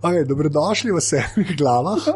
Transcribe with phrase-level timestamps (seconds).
[0.00, 2.08] Okay, dobrodošli v sedmih glavah.
[2.08, 2.14] Uh,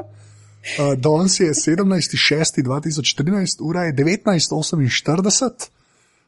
[1.04, 5.68] danes je 17.6.2013, ura je 19.48.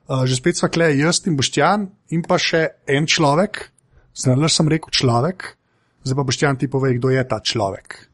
[0.07, 3.73] Uh, že spet smo klej, jaz in Boštjan, in pa še en človek,
[4.17, 5.57] zdaj sem rekel človek,
[6.05, 8.09] zdaj pa Boštjan ti pove, kdo je ta človek.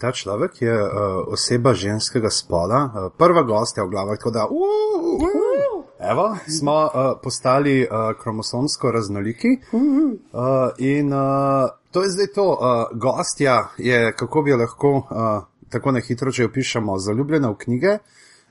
[0.00, 4.46] Ta človek je uh, oseba ženskega spola, uh, prva gostja v glavah, tako da.
[4.48, 5.84] Uh, uh, uh.
[6.00, 6.90] Evo, smo uh,
[7.22, 9.60] postali uh, kromosomsko raznoliki.
[9.72, 15.44] Uh, in uh, to je zdaj to, uh, gostja je, kako bi jo lahko uh,
[15.68, 17.98] tako na hitro, če jo pišemo, zaljubljena v knjige,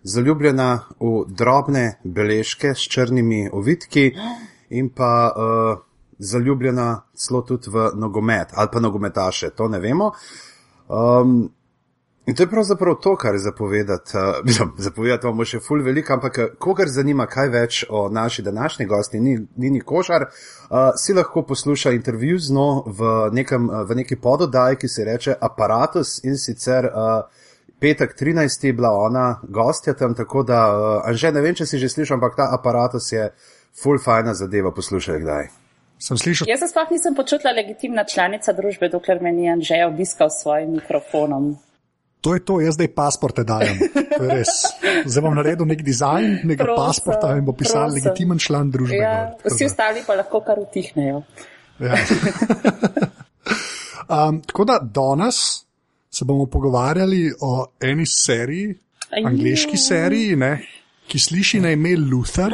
[0.04, 0.70] zaljubljena
[1.00, 4.12] v drobne beležke s črnimi ovitki
[4.70, 5.89] in pa uh,
[6.20, 10.12] zaljubljena celo tudi v nogomet ali pa nogometaše, to ne vemo.
[10.90, 11.50] Um,
[12.30, 14.12] In to je pravzaprav to, kar je zapovedati.
[14.18, 19.20] Uh, zapovedati bomo še ful veliko, ampak kogar zanima kaj več o naši današnji gosti,
[19.20, 24.78] ni, ni košar, uh, si lahko posluša intervju z njo v, nekem, v neki pododaj,
[24.78, 27.24] ki se reče Apparatus in sicer uh,
[27.82, 28.68] petek 13.
[28.68, 32.20] je bila ona gostja tam, tako da, uh, Anže, ne vem, če si že slišal,
[32.20, 33.32] ampak ta Apparatus je
[33.74, 35.50] ful fajna zadeva, poslušaj kdaj.
[36.00, 40.72] Jaz se sploh nisem počutila legitimna članica družbe, dokler me ni Anže obiskal s svojim
[40.80, 41.58] mikrofonom.
[42.22, 43.78] To je to, jaz zdaj pasporte dajem.
[45.06, 47.96] Zdaj bom naredil nek dizajn, nekaj pasporta in bo pisal prosim.
[47.96, 49.00] legitimen član družbe.
[49.00, 51.22] Ja, vsi ostali pa lahko kar utihnejo.
[51.80, 51.96] Ja.
[54.16, 55.64] um, tako da danes
[56.12, 58.76] se bomo pogovarjali o eni seriji,
[59.26, 60.60] angliški seriji, ne,
[61.10, 62.54] ki sliši na ime Luther.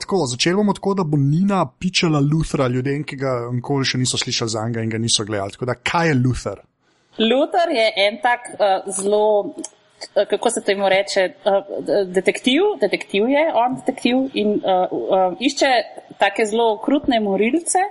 [0.00, 4.18] Tako, začeli bomo tako, da bo Nina pičala Luthera ljudem, ki ga nikoli še niso
[4.20, 5.56] slišali za njega in ga niso gledali.
[5.56, 6.60] Tako da, kaj je Luther?
[7.18, 11.72] Luther je en tak uh, zelo, uh, kako se temu reče, uh,
[12.12, 15.72] detektiv, detektiv je on detektiv in uh, uh, išče
[16.20, 17.82] take zelo krutne morilce.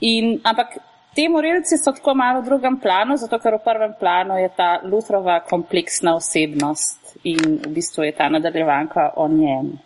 [0.00, 0.78] In, ampak
[1.16, 4.70] te morilci so tako malo v drugem planu, zato ker v prvem planu je ta
[4.84, 9.78] Lutherova kompleksna osebnost in v bistvu je ta nadaljevanka o njem,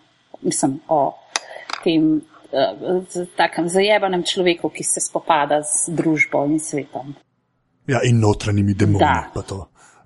[0.43, 1.13] mislim, o
[1.85, 2.23] tem.
[3.35, 7.09] Takem zajebanem človeku, ki se spopada z družbo in svetom.
[7.91, 9.03] Ja, in notranjimi demoni.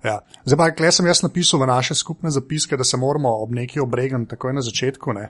[0.03, 0.15] Ja.
[0.45, 3.83] Zdaj pa, kaj sem jaz napisal v naše skupne zapiske, da se moramo ob neki
[3.83, 5.27] obregam takoj na začetku, ne?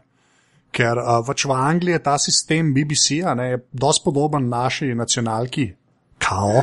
[0.72, 3.34] ker uh, v Angliji je ta sistem BBC-a
[3.74, 5.74] dosti podoben naši nacionalki.
[6.20, 6.62] Kao,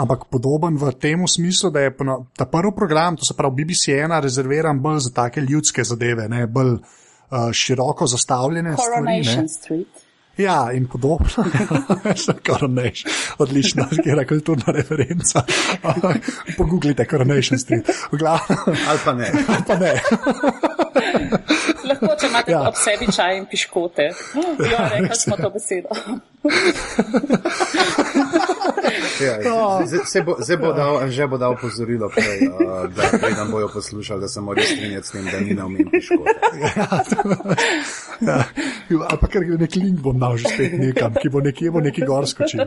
[0.00, 1.92] ampak podoben v tem smislu, da je
[2.36, 6.72] ta prvi program, to se pravi BBC-ena, rezerviran bolj za take ljudske zadeve, ne bolj
[6.72, 8.76] uh, široko zastavljene.
[8.76, 10.04] Coronation stvari, Street.
[10.36, 11.26] Ja, in podobno.
[12.46, 15.44] Coronation, odlična, kera kulturna referenca.
[16.58, 17.90] Pogooglite Coronation Street.
[18.88, 19.30] Ali pa ne.
[19.48, 20.00] Ali pa ne.
[21.84, 22.60] Lahko, če imate ja.
[22.68, 24.10] ob sebi čaj in piškote.
[24.74, 25.88] Ja, rekli smo to besedo.
[29.20, 29.34] ja,
[29.86, 34.20] zdaj bo, bo dal, že bo dal pozorilo, prej, uh, da prej nam bojo poslušali,
[34.20, 36.34] da se morajo strinjati s tem, da ni na umem piškote.
[38.28, 38.38] ja,
[39.10, 42.06] ampak ker je nek link bom dal že spet nekam, ki bo nekje bo neki
[42.06, 42.66] gor skočil.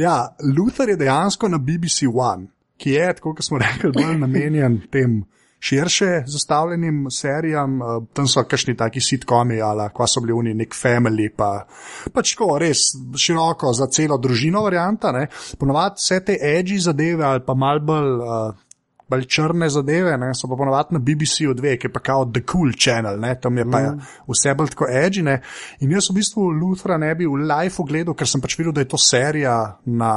[0.00, 0.16] Ja,
[0.56, 5.24] Luther je dejansko na BBC One, ki je, kot smo rekli, bolj namenjen tem
[5.66, 10.74] širše zastavljenim serijam, uh, tam so kakšni taki sitkomi, ali pa so bili oni nek
[10.74, 11.66] family, pa
[12.12, 15.12] pač tako res široko za celo družino varianta.
[15.58, 18.14] Ponovadi vse te edgy zadeve ali pa mal bolj.
[18.20, 18.62] Uh,
[19.06, 22.40] Bolj črne zadeve, ne, so pa ponovadi na BBC-u dve, ki je pa kao The
[22.42, 24.00] Cool Channel, ne, tam je pa mm.
[24.26, 25.36] vse bolj tako edžine.
[25.86, 28.82] In jaz v bistvu Luthra ne bi v live ogledal, ker sem pač videl, da
[28.82, 29.54] je to serija
[29.86, 30.10] na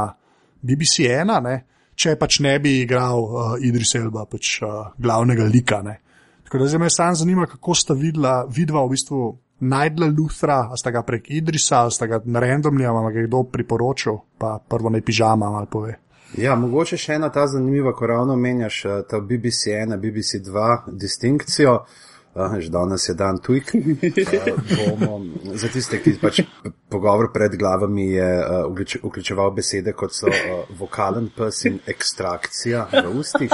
[0.65, 1.53] BBC 1, ne,
[1.99, 5.81] če pač ne bi igral uh, Idris Elba, pač uh, glavnega lika.
[5.85, 5.99] Ne.
[6.47, 9.23] Tako da zdaj me samo zanima, kako sta videla, vidva v bistvu
[9.59, 13.43] najdla Luthra, a sta ga prek Idrisa, a sta ga na randomni, ali ga kdo
[13.51, 15.97] priporočil, pa prvo naj pižama ali pove.
[16.37, 20.95] Ja, mogoče še ena ta zanimiva, ko ravno menjaš uh, ta BBC 1, BBC 2
[21.03, 21.73] distinkcijo.
[21.81, 23.73] Uh, Uh, že danes je dan tujk.
[24.79, 26.41] Uh, za tiste, ki pač
[26.89, 33.05] pogovor pred glavami je uh, vključeval besede kot so uh, vokalen pes in ekstrakcija v
[33.17, 33.53] ustih.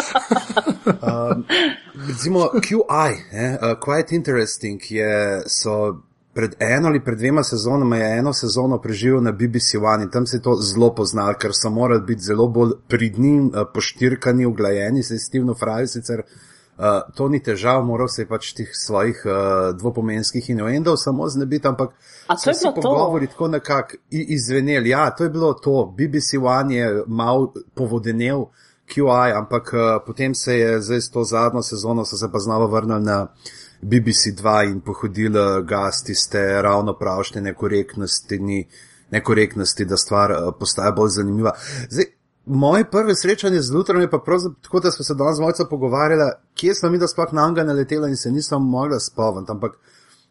[0.86, 1.40] Uh,
[2.08, 6.04] recimo QI, eh, uh, Quite Interesting, je, so
[6.36, 10.28] pred eno ali pred dvema sezonama je eno sezono preživel na BBC One in tam
[10.28, 15.04] se je to zelo poznal, ker so morali biti zelo bolj pridni, uh, poštirkani, uglajeni,
[15.04, 16.26] se je Steveno Fraj sicer
[16.78, 19.34] Uh, to ni težav, moral se je pač tih svojih uh,
[19.80, 21.94] dvopomenskih inuendov samo znebiti, ampak
[22.38, 24.90] so si pogovori tako nekako izveneli.
[24.90, 25.86] Ja, to je bilo to.
[25.98, 28.46] BBC One je mal povodenel
[28.92, 33.00] QI, ampak uh, potem se je zdaj s to zadnjo sezono se pa znova vrnil
[33.00, 33.28] na
[33.82, 38.68] BBC 2 in pohodil gas tiste ravno pravšne nekorektnosti, ni
[39.12, 41.56] nekorektnosti, da stvar uh, postaja bolj zanimiva.
[41.90, 42.15] Zdaj,
[42.46, 46.32] Moje prve srečanje z Lutherom je pa pravzaprav tako, da smo se danes malce pogovarjali,
[46.54, 49.52] kje smo mi da sploh na njega naleteli in se nismo mogli spomniti.
[49.52, 49.78] Ampak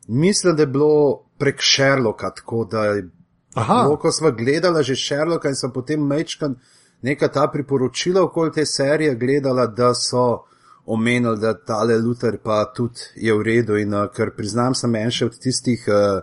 [0.09, 3.11] mislim, da je bilo prek Sherlocka tako, da je.
[3.55, 6.55] Bilo, ko smo gledali že Sherlocka in sem potem mečkan
[7.03, 10.45] neka ta priporočila okoli te serije gledala, da so
[10.87, 15.11] omenili, da tale Luther pa tudi je v redu in uh, ker priznam, sem en
[15.11, 15.85] še od tistih.
[15.89, 16.23] Uh,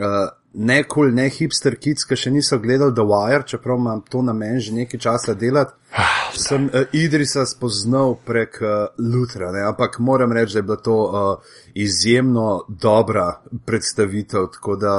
[0.00, 4.02] uh, ne kul, cool, ne hipster kids, ki še niso gledali The Wire, čeprav imam
[4.08, 5.72] to na meni že nekaj časa delati.
[6.36, 9.64] Sem uh, Idrisa spoznal prek uh, Lutra, ne?
[9.68, 14.94] ampak moram reči, da je bila to uh, izjemno dobra predstavitev, tako da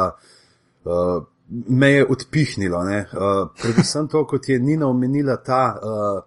[0.86, 1.24] uh,
[1.70, 2.78] me je odpihnilo.
[2.78, 6.22] Uh, predvsem to, kot je Nina omenila, ta uh,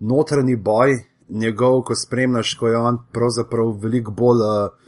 [0.00, 0.98] notranji boj
[1.28, 4.44] njegov, ko spremljaš, ko je on pravzaprav veliko bolj.
[4.44, 4.80] Uh,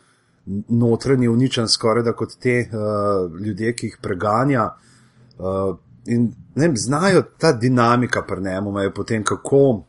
[0.68, 4.70] notranji uničen, skoraj da kot te uh, ljudje, ki jih preganja.
[5.38, 9.84] Uh, in ne vem, znajo ta dinamika pri njemu, je potem kako uh,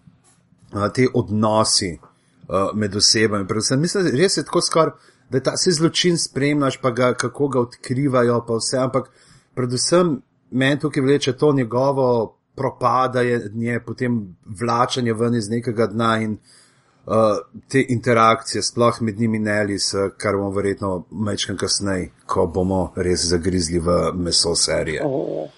[0.93, 3.47] te odnosi uh, med osebami.
[3.47, 4.93] Predvsem, mislim, res je tako skoraj,
[5.29, 9.09] da ta se zločin spremljaš, pa ga, kako ga odkrivajo, pa vse, ampak
[9.55, 10.19] predvsem
[10.51, 16.62] meni tukaj vleče to njegovo propadanje, potem vlačanje ven iz nekega dna in uh,
[17.71, 23.25] te interakcije, sploh med njimi in Elis, kar bomo verjetno mečkam kasneje, ko bomo res
[23.27, 25.01] zagrizli v meso serije.
[25.05, 25.49] Oh.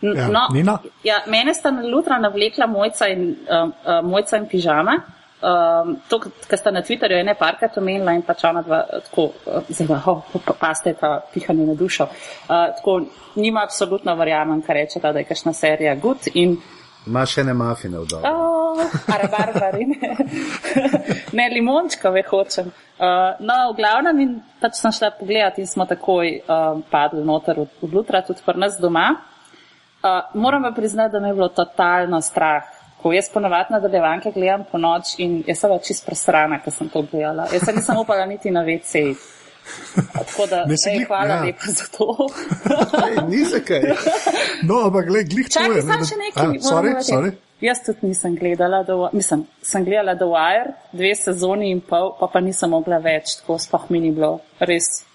[0.00, 5.00] Ja, no, ja, mene sta na lutra navlekla mojca in, uh, uh, mojca in pižama.
[5.38, 6.18] Um, to,
[6.50, 9.28] kar sta na Twitterju ene parkrat omenila in pač ona dva tako,
[9.70, 12.08] zelo, oh, pa, pa ste ta pihanje na dušo.
[12.10, 13.00] Uh, tako,
[13.38, 16.56] nima absolutno verjamem, kar reče ta, da je kašna serija good in
[17.08, 18.28] Ima še ne mafine v domu.
[18.28, 18.80] Oh,
[19.14, 20.10] Arbarbari, ne.
[21.38, 22.68] ne, limončka ve hočem.
[22.98, 27.62] Uh, no, v glavnem in pač sem šla pogledat in smo takoj uh, padli noter
[27.64, 29.08] od jutra, tudi pri nas doma.
[29.98, 32.68] Uh, moram pa priznati, da me je bilo totalno strah.
[32.98, 37.06] Ko jaz ponovadi nadaljevanke gledam po noč in jaz sem čist presrana, ker sem to
[37.08, 37.48] gledala.
[37.54, 39.37] Jaz se nisem upala niti na WC.
[40.18, 41.42] Tako da, ej, hvala ja.
[41.42, 42.28] lepa za to.
[43.30, 43.90] Ni se kaj.
[44.62, 45.82] No, ampak gled, glih to je.
[45.82, 46.56] Čakaj, še nekaj.
[46.56, 47.34] A, sorry, sorry.
[47.60, 52.28] Jaz tudi nisem gledala, do, mislim, sem gledala The Wire, dve sezoni in pol, pa
[52.30, 55.07] pa nisem mogla več, tako sploh mi ni bilo res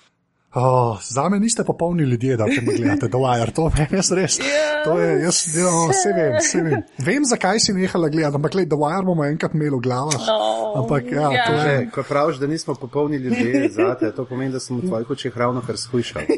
[0.55, 4.39] Oh, za me niste popolni ljudje, da te gledate, da je to res res.
[4.39, 6.83] Yeah, to je, jaz jo, ja, vse vem, vse vem.
[7.05, 10.27] Vem, zakaj si nehala gledati, ampak gled, da je bomo enkrat imeli v glavah.
[10.29, 11.47] Oh, ampak ja, yeah.
[11.47, 11.89] to je.
[11.95, 15.61] Ko praviš, da nismo popolni ljudje, zate, to pomeni, da sem v tvojih očeh ravno
[15.65, 16.21] kar skušal.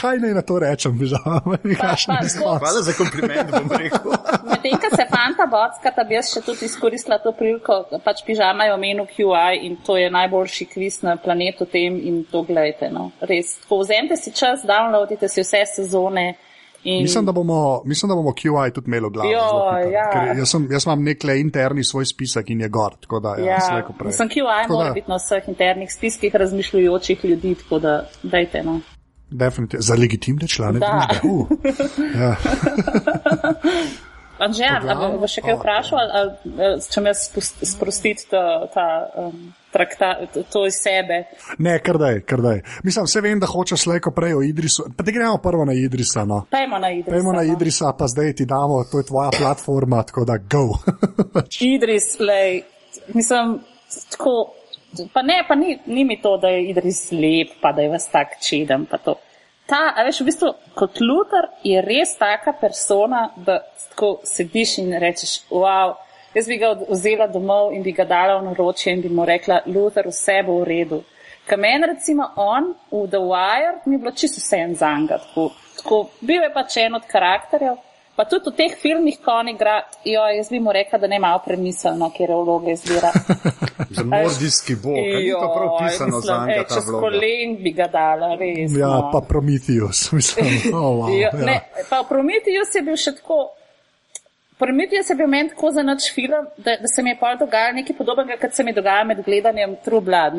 [0.00, 2.58] Kaj naj na to rečem, žal, mi kaš ne spomnim.
[2.64, 4.16] Hvala za kompliment, bom rekel.
[4.48, 8.74] Medtem, ko se fanta bocka, bi jaz še tudi izkoristila to priliko, pač pižama je
[8.74, 12.90] omenil QI in to je najboljši kviz na planetu tem in to gledajte.
[12.94, 13.10] No.
[13.20, 16.34] Res, tako vzemite si čas, downloadite si vse sezone.
[16.88, 17.02] In...
[17.02, 19.32] Mislim, da bomo, mislim, da bomo QI tudi imeli v glavi.
[19.32, 19.40] Jo,
[19.92, 20.34] ja.
[20.38, 22.96] jaz, sem, jaz imam nek interni svoj spisek in je gor.
[23.22, 24.10] Da, ja, ja.
[24.10, 28.62] Sem QI, mora biti na vseh internih spiskih razmišljujočih ljudi, tako da dajte.
[28.64, 28.80] No.
[29.30, 29.82] Definitivno.
[29.82, 30.80] Za legitimne člane.
[31.24, 31.46] Uh.
[32.20, 32.36] ja.
[34.38, 37.12] Anže, ali bo še kaj vprašal, ali, ali, če me
[37.68, 38.86] sprostiti ta, ta
[39.18, 41.24] um, traktat, to iz sebe?
[41.58, 42.62] Ne, kar daj, kar daj.
[42.84, 44.88] Mislim, vse vem, da hočeš slejko prej o Idrisu.
[44.96, 46.24] Pa te gremo prvo na Idrisa.
[46.24, 46.44] No.
[46.50, 47.16] Pejmo na Idrisa.
[47.16, 47.52] Pejmo na no.
[47.52, 50.66] Idrisa, pa zdaj ti damo, to je tvoja platforma, tako da go.
[51.74, 52.62] Idris, lej,
[53.14, 53.58] mislim,
[54.10, 54.54] tako,
[55.12, 58.08] pa ne, pa ni, ni mi to, da je Idris lep, pa da je vas
[58.12, 58.86] tak čeden.
[59.68, 63.60] Ta, a veš, v bistvu, kot Luther je res taka persona, da
[63.90, 65.92] tako sediš in rečeš, wow,
[66.38, 69.62] jaz bi ga vzela domov in bi ga dala v naročje in bi mu rekla,
[69.66, 71.02] Luther, vse bo v redu.
[71.48, 75.18] Kamen, recimo, on v The Wire mi je bilo čisto vse en zanga.
[75.18, 77.78] Tako, tako, bil je pač en od karakterjev.
[78.18, 81.20] Pa tudi v teh filmih, ko on igra, jo, jaz bi mu rekla, da ne
[81.22, 83.12] malo premiselno, kjer je vloga izbira.
[83.96, 86.64] Za nordijski bog, je to prav pisano za njega.
[86.74, 88.74] Čez kolen bi ga dala, res.
[88.74, 89.10] Ja, no.
[89.12, 90.74] pa Prometheus, mislim.
[90.74, 91.46] Oh, wow, jo, ja.
[91.46, 93.38] ne, pa Prometheus je bil še tako,
[94.58, 97.76] Prometheus je bil meni tako za noč film, da, da se mi je pa dogajalo
[97.76, 100.34] nekaj podobnega, kot se mi dogaja med gledanjem True Blood,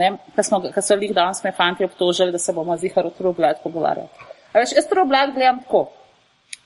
[0.74, 4.28] ker so jih danes me fanti obtožili, da se bomo zihar o True Blood pogovarjali.
[4.54, 5.86] Veš, jaz True Blood gledam tako.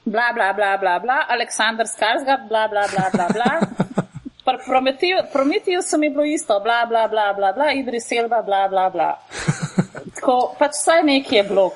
[0.05, 3.51] bla, bla, bla, bla, bla, Aleksandr Skarsgård, bla, bla, bla, bla, bla.
[4.45, 8.67] Pri Prometiju, Prometiju so mi bilo isto, bla, bla, bla, bla, bla, Idris Elba, bla,
[8.69, 9.12] bla, bla.
[10.15, 11.69] Tako, pač vsaj nekaj je bilo,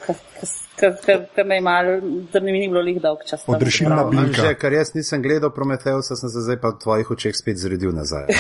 [1.36, 1.94] kar me je malo,
[2.34, 3.44] da mi ni bilo lih dolg čas.
[3.48, 4.42] Odrešilna bilka.
[4.42, 7.96] Že, ker jaz nisem gledal Prometeusa, sem se zdaj pa v tvojih očeh spet zredil
[7.96, 8.28] nazaj.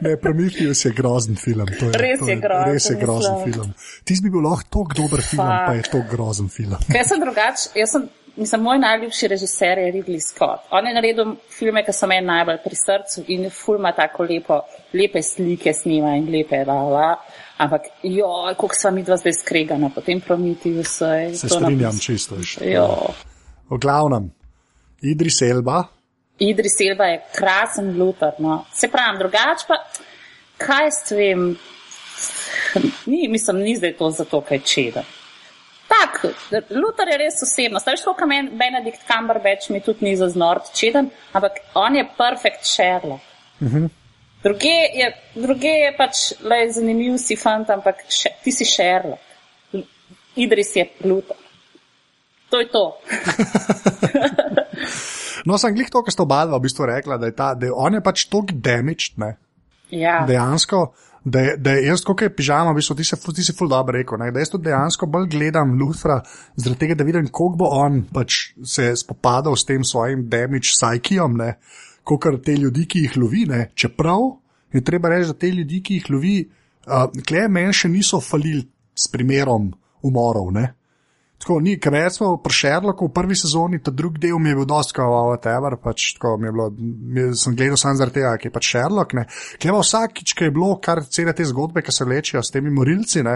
[0.00, 1.66] Ne, Prometheus je grozen film.
[1.80, 3.52] To je, Res to je grozen, Res je grozen mislim.
[3.52, 3.74] film.
[4.04, 5.66] Ti bi bil lahko tako dober film, Fak.
[5.66, 6.76] pa je to grozen film.
[6.86, 8.06] Ker jaz sem drugač, jaz sem,
[8.36, 10.66] mislim, moj najljubši režiser je Ridley Scott.
[10.70, 14.60] On je naredil filme, ki so meni najbolj pri srcu in ful ima tako lepo,
[14.92, 17.16] lepe slike snima in lepe, la, la.
[17.58, 21.00] Ampak, jo, koliko sva mi dva zdaj skregana, potem Prometheus.
[21.00, 22.36] ej, Se strinjam čisto.
[23.70, 24.30] V glavnem,
[25.02, 25.84] Idris Elba,
[26.38, 28.32] Idris Elba je krasen Luthor.
[28.38, 28.64] No.
[28.72, 29.74] Se pravi, drugače pa,
[30.58, 31.56] kaj s tem,
[33.06, 35.04] ni, mislim, ni zdaj to zato, kaj čeda.
[35.94, 36.24] Tak,
[36.70, 37.80] Luthor je res osebno.
[37.80, 42.66] Staviš, koliko meni Benedikt Cumberbatch mi tudi ni za znort čeden, ampak on je perfekt
[42.66, 43.22] Sherlock.
[44.44, 49.22] Druge je, druge je pač le zanimiv si fant, ampak še, ti si Sherlock.
[50.36, 51.38] Idris je Luthor.
[52.50, 52.84] To je to.
[55.48, 57.70] no sem glih to, kar sta oba dva v bistvu rekla, da je, ta, da
[57.70, 59.36] je on je pač tok damaged, ne,
[59.94, 60.24] Ja.
[60.26, 60.88] dejansko.
[61.24, 63.70] Da je, da je jaz, kot je pižama, v bistvu, ti si, ti si ful
[63.72, 66.18] dobro rekel, ne, da jaz tudi dejansko bolj gledam Luthra,
[66.56, 71.40] zaradi tega, da vidim, koliko bo on pač se spopadal s tem svojim damage psychijom,
[72.04, 74.34] kot te ljudi, ki jih lovi, ne, čeprav
[74.74, 78.66] je treba reči, da te ljudi, ki jih lovi, uh, klej meni še niso falili
[78.94, 79.70] s primerom
[80.04, 80.66] umorov, ne.
[81.44, 84.56] Tako ni, ker jaz smo pri Sherlocku v prvi sezoni, ta drugi del mi je
[84.56, 88.30] bil dosti kao, whatever, pač tako mi je bilo, mi, sem gledal samo zaradi tega,
[88.40, 89.26] ker je pač Sherlock, ne.
[89.60, 93.20] Kleva vsakič, ki je bilo, kar cele te zgodbe, ki se vlečejo s temi morilci,
[93.28, 93.34] ne.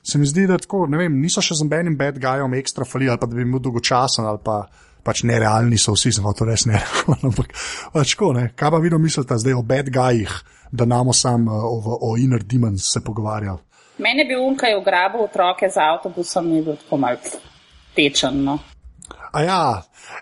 [0.00, 3.12] Se mi zdi, da tako, ne vem, niso še z nobenim bad guyom ekstra falili,
[3.12, 4.62] ali pa da bi bil dolgočasen, ali pa
[5.04, 7.52] pač nerealni so vsi, sem to res nerealen, ampak
[7.92, 8.46] pač tako, ne.
[8.56, 10.38] Kaj pa vi mislite zdaj o bad guyih,
[10.72, 13.60] da namo sam o, o Inner Demons se pogovarjali?
[14.02, 17.16] Mene bi unka je ugrabil otroke z avtobusom in je bil tako mal
[17.94, 18.42] tečen.
[18.44, 18.58] No.
[19.32, 19.60] A ja,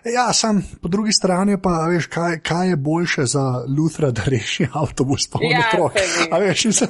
[0.07, 4.67] ja sam po drugi strani pa veš, kaj, kaj je boljše za Luthra, da reši
[4.73, 5.97] avtobus pa Ja, otrok.
[6.31, 6.87] A veš, se,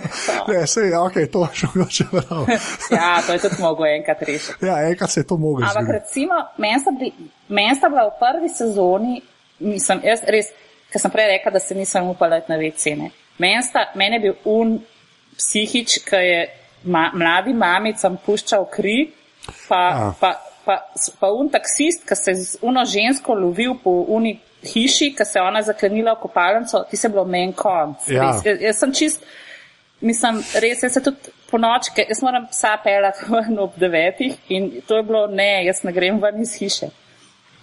[0.47, 2.45] ne, se, ja, ok, to še mogoče prav.
[2.97, 4.65] Ja, to je tudi mogel enkrat rešiti.
[4.65, 5.97] Ja, enkrat se je to moglo Ampak zgoditi.
[5.97, 7.15] recimo, meni sta bili-
[7.49, 9.21] meni sta bila v prvi sezoni,
[9.59, 10.53] nisem, jaz res,
[10.91, 12.57] ker sem prej rekla, da se nisem upala na.
[13.37, 14.77] Meni sta- meni je bil un
[15.37, 16.39] psihič, ki je
[16.83, 19.11] ma, mladim mamicam puščal kri,
[19.67, 20.13] pa, Ja.
[20.19, 20.31] pa,
[20.65, 20.77] pa,
[21.19, 25.39] pa un taksist, ki se je z uno žensko lovil po uni hiši, ki se
[25.39, 28.07] je ona zaklenila v kopalnico, ti se bilo meni konc.
[28.09, 28.27] Ja.
[28.31, 29.23] Res, Jaz, jaz sem čist,
[30.01, 34.37] mislim, res, jaz se tudi po noči, ker jaz moram psa pelati ven ob devetih
[34.49, 36.91] in to je bilo, ne, jaz ne grem ven iz hiše.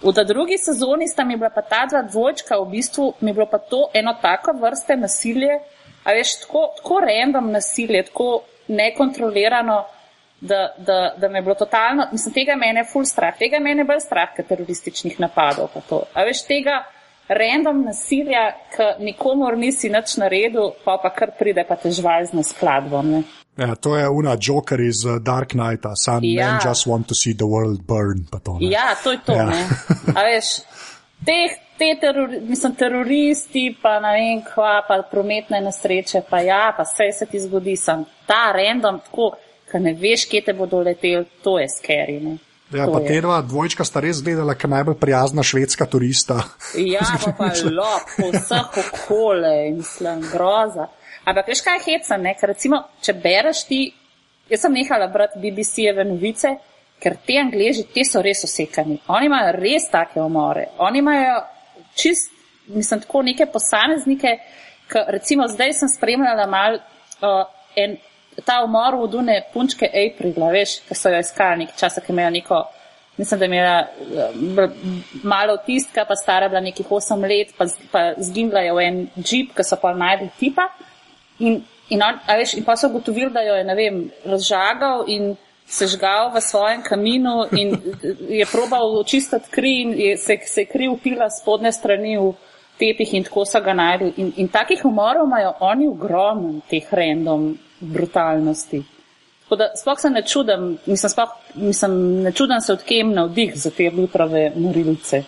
[0.03, 3.35] V ta drugi sezoni sta mi bila pa ta dva dvojčka, v bistvu mi je
[3.35, 5.59] bilo pa to eno tako vrste nasilje,
[6.05, 9.85] a veš, tako, tako random nasilje, tako nekontrolirano,
[10.41, 13.83] da, da, da me je bilo totalno, mislim, tega mene je full strah, tega mene
[13.83, 15.75] je bolj strah, kot terorističnih napadov.
[16.15, 16.85] A veš, tega
[17.29, 23.11] random nasilja, ki nikomor nisi nič naredil, pa pa kar pride pa te žvalzne skladbom.
[23.11, 23.23] Ne?
[23.59, 26.47] Ja, to je una Joker iz uh, Dark Knighta, some ja.
[26.47, 28.25] Men just want to see the world burn.
[28.31, 28.71] To, ne.
[28.71, 29.33] Ja, to je to.
[29.33, 29.51] Ja.
[30.15, 30.61] A veš,
[31.27, 36.87] teh, te terori, mislim, teroristi, pa ne vem, kva, pa prometne nesreče, pa ja, pa
[36.87, 39.33] vse se ti zgodi, sem ta random, tako,
[39.71, 42.19] ker ne veš, kje te bodo leteli, to je scary.
[42.25, 42.37] Ne?
[42.75, 46.43] Ja, To pa te dva dvojčka sta res gledala, kot najbolj prijazna švedska turista.
[46.77, 50.91] Ja, pa pa lop, po vseh okole, mislim, groza.
[51.29, 52.35] Ampak veš, kaj je heca, ne?
[52.37, 53.81] Ker recimo, če bereš ti,
[54.53, 56.55] jaz sem nehala brati BBC-jeve novice,
[57.01, 58.99] ker te angleži, te so res osekani.
[59.17, 60.69] Oni imajo res take umore.
[60.85, 61.39] Oni imajo
[61.99, 62.33] čist,
[62.67, 64.38] mislim, tako neke posameznike,
[64.88, 67.45] ki recimo zdaj sem spremljala mal uh,
[67.76, 67.97] en,
[68.47, 72.35] ta umor v Dune punčke Aprila, veš, ki so jo iskali nekaj časa, ki imajo
[72.38, 72.64] neko
[73.19, 74.69] Mislim, da je imela eh,
[75.23, 79.57] malo avtistka, pa stara bila nekih 8 let, pa, pa zginila je v en džip,
[79.57, 80.69] ki so pa najdli tipa.
[81.38, 85.35] In, in, on, veš, in pa so ugotovili, da jo je, ne vem, razžagal in
[85.69, 87.77] sežgal v svojem kaminu in
[88.29, 92.33] je probal očistiti kri in je, se, se je kri upila spodne strani v
[92.79, 94.13] tepih in tako so ga najdli.
[94.17, 98.83] In, in takih umorov imajo oni ogromno, teh random brutalnosti.
[99.45, 103.71] Tako da sploh se ne čudim, mislim, sploh, mislim, ne čudim se odkem navdih za
[103.71, 105.23] te Lutrove morilce.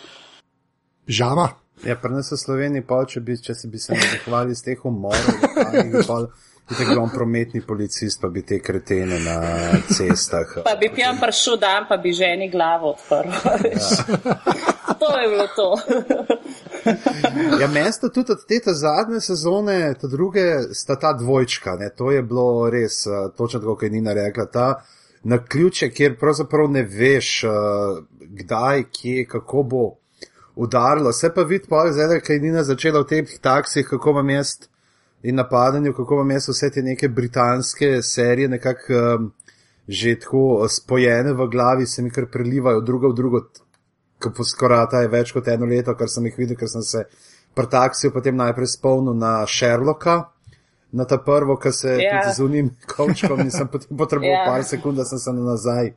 [1.07, 1.49] Žama?
[1.85, 4.85] Ja, pri nas v Sloveniji, pa če, bi, če se bi se navdihovali z teh
[4.85, 5.95] umorov, lokalnih,
[6.79, 9.37] Tako da on prometni policist, pa bi te kretene na
[9.97, 10.63] cestah.
[10.65, 13.31] Pa bi pijan prišel dan, pa bi ženi glavo odprl.
[13.31, 14.97] Ja.
[15.01, 15.79] to je bilo to.
[17.61, 21.77] ja, mesto tudi od te zadnje sezone, ta druge, sta ta dvojčka.
[21.77, 21.91] Ne?
[21.97, 23.03] To je bilo res,
[23.37, 24.47] točno tako, kot je Nina rekla.
[24.47, 24.83] Ta,
[25.23, 27.43] Na ključe, kjer pravzaprav ne veš,
[28.21, 29.83] kdaj, kje, kako bo
[30.57, 31.13] udarilo.
[31.13, 34.55] Se pa vidi, pa zdaj, ker je Nina začela v teh taksih, kako vam jaz
[35.23, 39.33] in napadanju, kako vam jaz vse te neke britanske serije nekako um,
[39.89, 43.41] že tako spojene v glavi, se mi kar prelivajo drugo v drugo,
[44.23, 47.05] ko poskorata je več kot eno leto, kar sem jih videl, ker sem se
[47.55, 50.21] pri taksiju potem najprej spomnil na Sherlocka.
[50.93, 52.27] Na ta prvo, ki se je yeah.
[52.27, 52.33] Ja.
[52.35, 54.47] z unim kočkom in sem potem potreboval yeah.
[54.47, 54.53] Ja.
[54.53, 55.93] par sekund, da sem se nazaj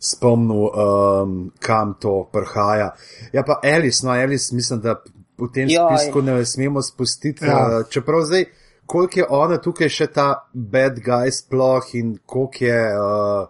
[0.00, 2.94] spomnil, um, kam to prhaja.
[3.32, 4.96] Ja, pa Alice, no, Alice, mislim, da
[5.40, 5.84] v tem Joj.
[5.88, 7.44] spisku ne smemo spustiti.
[7.44, 7.80] Ja.
[7.80, 8.48] Uh, čeprav zdaj,
[8.90, 13.46] koliko je ona tukaj še ta bad guy sploh in koliko je uh,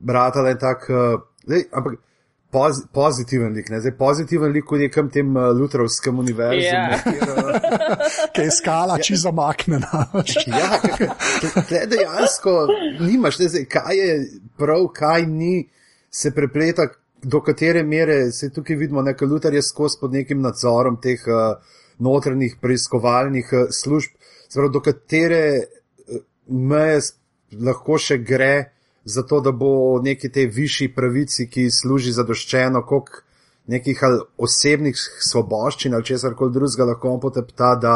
[0.00, 0.88] bratala in tak.
[0.88, 2.00] Uh, ampak
[2.56, 3.80] poz, pozitiven lik, ne?
[3.80, 6.64] zdaj pozitiven lik v nekem tem uh, lutrovskem univerzu.
[6.64, 7.04] Yeah.
[7.04, 8.28] Ja.
[8.34, 9.22] Ki je skala, če ja.
[9.26, 10.04] zamaknjena.
[10.46, 10.68] ja,
[11.68, 12.58] tle dejansko
[13.02, 14.12] nimaš, ne, zdaj, kaj je
[14.58, 15.56] prav, kaj ni,
[16.10, 16.88] se prepleta.
[17.26, 21.56] Do katere mere se tukaj vidimo, da je Lutar skozi pod nekim nadzorom teh uh,
[21.98, 24.14] notranjih preiskovalnih uh, služb,
[24.56, 27.02] zelo do katere eh, meje
[27.52, 28.72] lahko še gre,
[29.06, 33.20] zato da bo neki te višji pravici, ki služi zadoščeno, kot
[33.70, 34.00] nekih
[34.38, 34.96] osebnih
[35.28, 37.94] svoboščin ali česar koli drugega, lahko potepta, da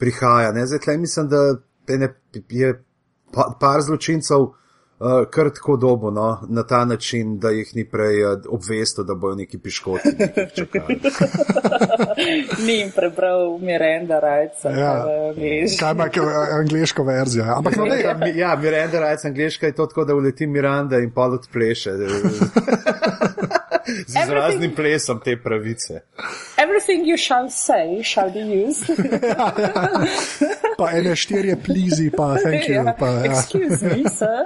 [0.00, 0.52] prihaja.
[0.66, 1.40] Zdaj, tle mislim, da
[1.86, 2.72] je
[3.60, 4.50] par zločincev
[5.04, 9.14] uh, kar tako dobo no, na ta način, da jih ni prej uh, obvestil, da
[9.14, 10.08] bojo neki piškoti.
[12.66, 14.70] ni jim prebral Miranda Rajca.
[14.70, 15.04] Ja.
[15.80, 16.08] Kaj ima
[16.60, 17.44] angliško verzijo?
[17.56, 21.22] Ampak, no, ja, ja, Miranda Rajca, angliška je to tako, da uleti Miranda in pa
[21.22, 21.90] odpleše.
[24.06, 26.00] Z raznim plesom te pravice.
[26.58, 28.88] Everything you shall say shall be used.
[29.22, 29.88] ja, ja.
[30.78, 32.74] Pa ene štirje plizi, pa thank you.
[32.74, 32.94] Ja.
[32.98, 33.24] Pa, ja.
[33.24, 34.44] Excuse me, sir.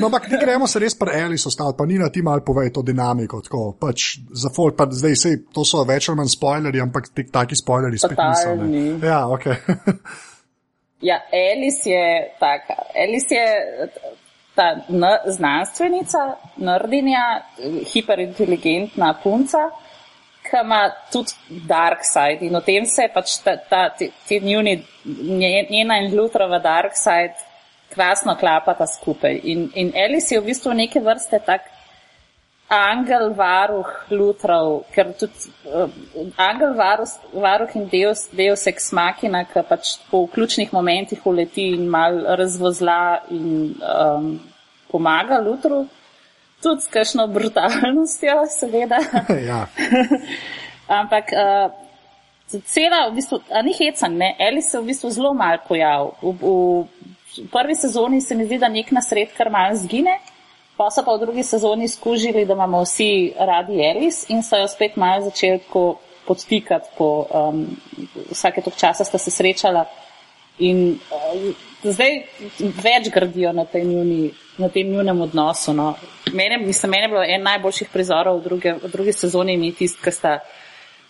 [0.00, 2.72] no, ampak ne gremo se res pri Alice ostati, pa ni na ti mal povej
[2.72, 3.40] to dinamiko.
[3.44, 7.26] Tako, pač za folk, pa zdaj se to so več ali manj spoilerji, ampak ti
[7.32, 8.56] taki spoilerji spet niso.
[9.06, 9.46] Ja, ok.
[11.08, 12.06] ja, Alice je
[12.40, 12.82] taka.
[12.96, 13.90] Alice je
[14.56, 14.74] ta
[15.26, 16.18] znanstvenica,
[16.56, 17.24] nordinja,
[17.92, 19.68] hiperinteligentna punca,
[20.46, 20.80] ki ima
[21.12, 24.78] tudi dark side in o tem se pač ta, ta, ti, ti njuni,
[25.70, 27.34] njena in Lutrova dark side
[27.94, 29.40] krasno klapata skupaj.
[29.44, 31.70] In, in Alice je v bistvu neke vrste tak
[32.68, 35.86] angel varuh Lutrov, ker tudi uh,
[36.36, 41.86] angel varuh, varuh in deus, deus ex machina, ki pač po ključnih momentih uleti in
[41.88, 44.40] mal razvozla in um,
[44.90, 45.86] pomaga Lutru,
[46.62, 48.98] tudi s kakšno brutalnostjo, seveda.
[49.50, 49.66] ja.
[51.00, 51.70] Ampak uh,
[52.66, 56.16] cela, v bistvu, a ni hecan, ne, Alice se v bistvu zelo mal pojav.
[56.22, 56.86] V, v,
[57.46, 60.18] v prvi sezoni se mi zdi, da nek nasred kar mal zgine.
[60.76, 64.68] Pa so pa v drugi sezoni skužili, da imamo vsi radi Elis in so jo
[64.68, 65.60] spet malo začeli
[66.26, 67.66] podtikati, po, um,
[68.30, 69.86] vsake tok časa sta se srečala
[70.58, 72.22] in uh, zdaj
[72.58, 75.72] več gradijo na, njuni, na tem njunem odnosu.
[75.72, 75.94] No.
[76.32, 80.02] Mene, mislim, mene je bilo en najboljših prizorov v, druge, v drugi sezoni mi tisti,
[80.02, 80.38] ki sta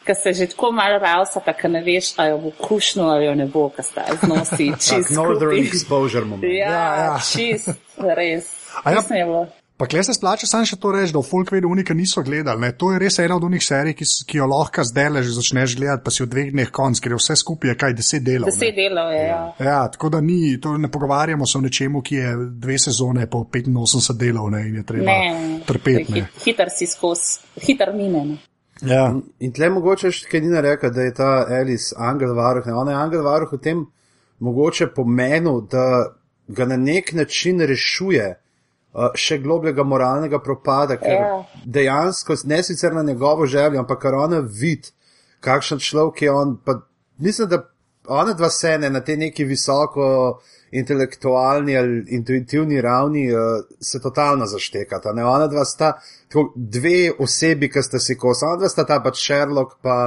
[0.06, 3.34] ki se že tako malo ravsa, tako ne veš, ali jo bo kušno ali jo
[3.34, 5.10] ne bo, ki sta z nosi čist.
[5.10, 6.44] Northern exposure moment.
[6.44, 7.18] Ja, ja, ja.
[7.18, 8.52] čist, res.
[8.84, 12.22] Ja, pa kle se splača sam še to reči, da v folk vedu unika niso
[12.24, 12.60] gledali.
[12.60, 12.72] Ne?
[12.80, 15.76] To je res ena od unih serij, ki, ki jo lahko zdaj le že začneš
[15.76, 18.48] gledati, pa si v dveh dneh konc, ker je vse skupaj kaj deset delov.
[18.48, 18.76] Deset ne?
[18.80, 19.22] delov je.
[19.28, 19.40] Ja.
[19.68, 22.34] ja, tako da ni, to ne pogovarjamo se o nečemu, ki je
[22.64, 24.64] dve sezone po 85 delov ne?
[24.68, 25.16] in je treba
[25.68, 26.24] trpeti.
[26.46, 28.24] Hiter si skozi, hiter mine.
[28.32, 28.38] Ne?
[28.84, 29.10] Ja.
[29.40, 32.64] In tle mogoče še kaj ni rekel, da je ta Alice angel varuh.
[32.64, 32.74] Ne?
[32.76, 33.84] Ona je angel varuh v tem
[34.40, 35.84] mogoče pomenu, da
[36.48, 38.34] ga na nek način rešuje
[39.14, 41.38] še globljega moralnega propada, ker ja.
[41.64, 44.90] dejansko ne sicer na njegovo željo, ampak kar ona vid,
[45.44, 46.56] kakšen človek je on.
[46.64, 46.78] Pa,
[47.18, 47.62] mislim, da
[48.08, 50.06] ona dva sene na te neki visoko
[50.70, 55.12] intelektualni ali intuitivni ravni uh, se totalno zaštekata.
[55.12, 55.24] Ne?
[55.24, 55.92] Ona dva sta
[56.28, 59.98] tako, dve osebi, ki sta si kos, ona dva sta ta pač Sherlock pa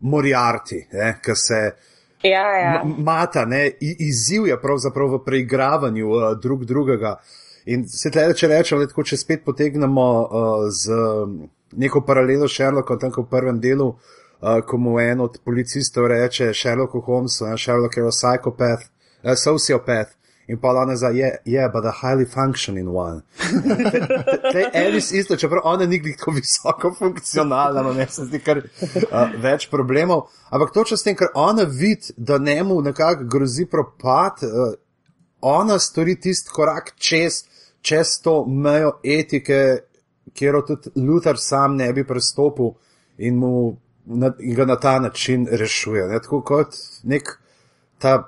[0.00, 0.86] Moriarty,
[1.24, 1.60] ki se.
[2.22, 2.84] Ja, ja.
[2.84, 7.16] Mata, ne, izziv je pravzaprav v preigravanju uh, drug drugega.
[7.66, 10.98] In se tle, če rečemo, da če spet potegnemo uh, z
[11.74, 16.94] neko paralelo Sherlocka, tam v prvem delu, uh, ko mu en od policistov reče Sherlock
[17.06, 18.86] Holmes, uh, Sherlock je psihopat,
[19.24, 20.14] uh, sociopat.
[20.46, 23.22] In pa ona za, je, yeah, yeah, but a highly functioning one.
[24.52, 29.34] Te Alice isto, čeprav ona ni tako visoko funkcionalna, no ne se zdi kar uh,
[29.42, 30.28] več problemov.
[30.54, 34.78] Ampak točno s tem, ker ona vidi, da njemu nekako grozi propad, uh,
[35.40, 37.42] ona stori tisti korak čez,
[37.86, 39.60] čez to mejo etike,
[40.34, 42.72] kjer tudi Luther sam ne bi prestopil
[43.18, 46.08] in, mu, na, in ga na ta način rešuje.
[46.10, 46.20] Ne?
[46.24, 47.30] Tako kot nek
[48.02, 48.18] ta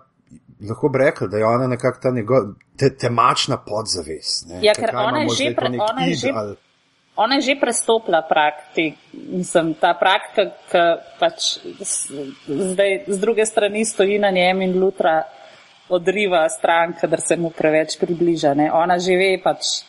[0.69, 4.49] lahko bi rekli, da je ona nekako ta njegov, te, temačna podzavest.
[4.49, 4.63] Ne?
[4.63, 6.57] Ja, ker ona je, že pre, ona, je že, ali...
[7.17, 10.47] ona je že prestopila prak, te, mislim, ta prak, ki
[11.21, 11.59] pač
[12.47, 15.23] zdaj z druge strani stoji na njem in lutra
[15.89, 18.55] odriva stran, kadar se mu preveč približa.
[18.55, 18.71] Ne?
[18.73, 19.85] Ona že ve pač,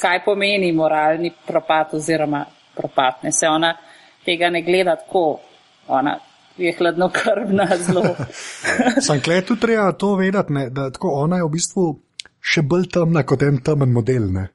[0.00, 2.44] kaj pomeni moralni propad oziroma
[2.76, 3.22] propad.
[3.22, 3.32] Ne?
[3.32, 3.74] Se ona
[4.24, 5.40] tega ne gleda tako.
[5.88, 6.18] Ona
[6.56, 8.14] je hladno krvna zelo.
[9.06, 11.84] Sam klej tu treba to vedeti, ne, da tako ona je v bistvu
[12.40, 14.30] še bolj temna kot en temen model.
[14.32, 14.48] Ne.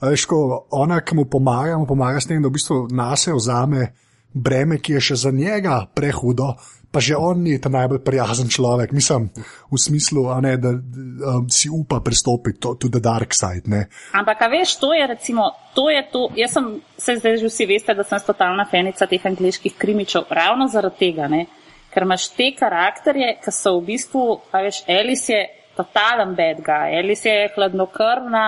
[0.00, 3.90] Veš, ko ona, ki mu pomaga, mu pomaga s tem, da v bistvu nase vzame
[4.32, 6.54] breme, ki je še za njega prehudo,
[6.90, 9.30] pa že on ni ta najbolj prijazen človek, mislim,
[9.70, 13.70] v smislu, ne, da um, si upa pristopiti tudi do dark side.
[13.70, 13.86] Ne.
[14.12, 16.66] Ampak, veš, to je recimo, to je to, jaz sem,
[16.98, 21.30] se zdaj že vsi veste, da sem totalna fenica teh angliških krimičev, ravno zaradi tega,
[21.30, 21.46] ne,
[21.94, 25.46] ker imaš te karakterje, ki so v bistvu, a veš, Alice je
[25.78, 28.46] totalen bad guy, Alice je hladnokrvna,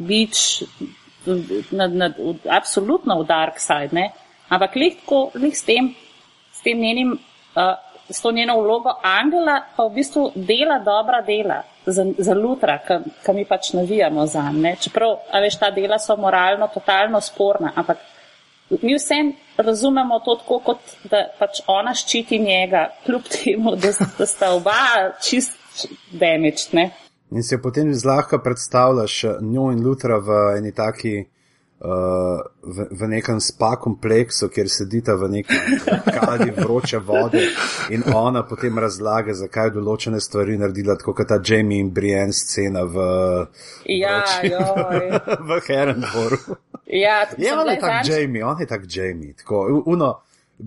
[0.00, 0.64] bič,
[1.76, 2.16] nad, nad,
[2.48, 4.08] absolutno v dark side, ne,
[4.52, 5.94] ampak lihko, lih s tem,
[6.52, 7.74] s tem njenim uh,
[8.12, 12.78] s to njeno vlogo angela, pa v bistvu dela dobra dela za, za lutra,
[13.24, 14.76] ki mi pač navijamo za nje.
[14.80, 17.98] Čeprav, a veš, ta dela so moralno totalno sporna, ampak
[18.82, 20.78] mi vsem razumemo to tako, kot
[21.10, 26.72] da pač ona ščiti njega, kljub temu, da, da sta oba čist damaged.
[26.72, 26.90] Ne?
[27.32, 31.24] In se potem zlahka predstavljaš njo in lutra v eni taki
[31.82, 35.54] v, v nekem spa kompleksu, kjer sedita v neki
[36.14, 37.42] kadi vroče vode
[37.90, 42.32] in ona potem razlaga, zakaj je določene stvari naredila, tako kot ta Jamie in Brienne
[42.32, 43.06] scena v,
[43.90, 44.20] ja,
[45.48, 46.38] v Herenboru.
[46.86, 49.34] Ja, je on je tak Jamie, on je tak Jamie.
[49.42, 50.12] Tako, uno,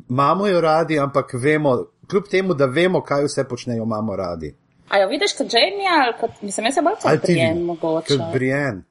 [0.10, 1.78] imamo jo radi, ampak vemo,
[2.12, 4.52] kljub temu, da vemo, kaj vse počnejo, imamo radi.
[4.90, 8.18] A jo vidiš kot Jamie ali kot, mislim, jaz se bolj kot Brienne mogoče.
[8.18, 8.84] Kot Brienne.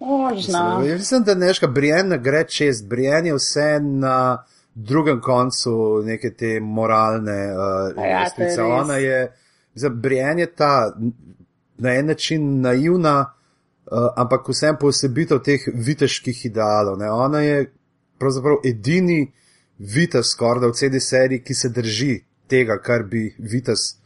[0.00, 0.80] Možno.
[0.80, 2.82] Mislim, da neška Brienne gre čez.
[2.82, 8.62] Brienne je vse na drugem koncu neke te moralne uh, ja, lestvice.
[8.62, 9.32] Ona je,
[9.74, 10.92] za Brienne je ta
[11.78, 13.32] na en način naivna,
[13.86, 16.98] uh, ampak vsem posebitev teh viteških idealov.
[16.98, 17.10] Ne?
[17.10, 17.72] Ona je
[18.18, 19.32] pravzaprav edini
[19.78, 23.96] vites skorda v celi seriji, ki se drži tega, kar bi vites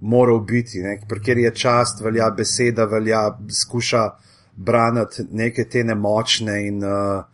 [0.00, 0.82] moral biti,
[1.24, 4.10] ker je čast, velja beseda, velja, skuša
[4.56, 7.24] braniti neke te nemočne in uh,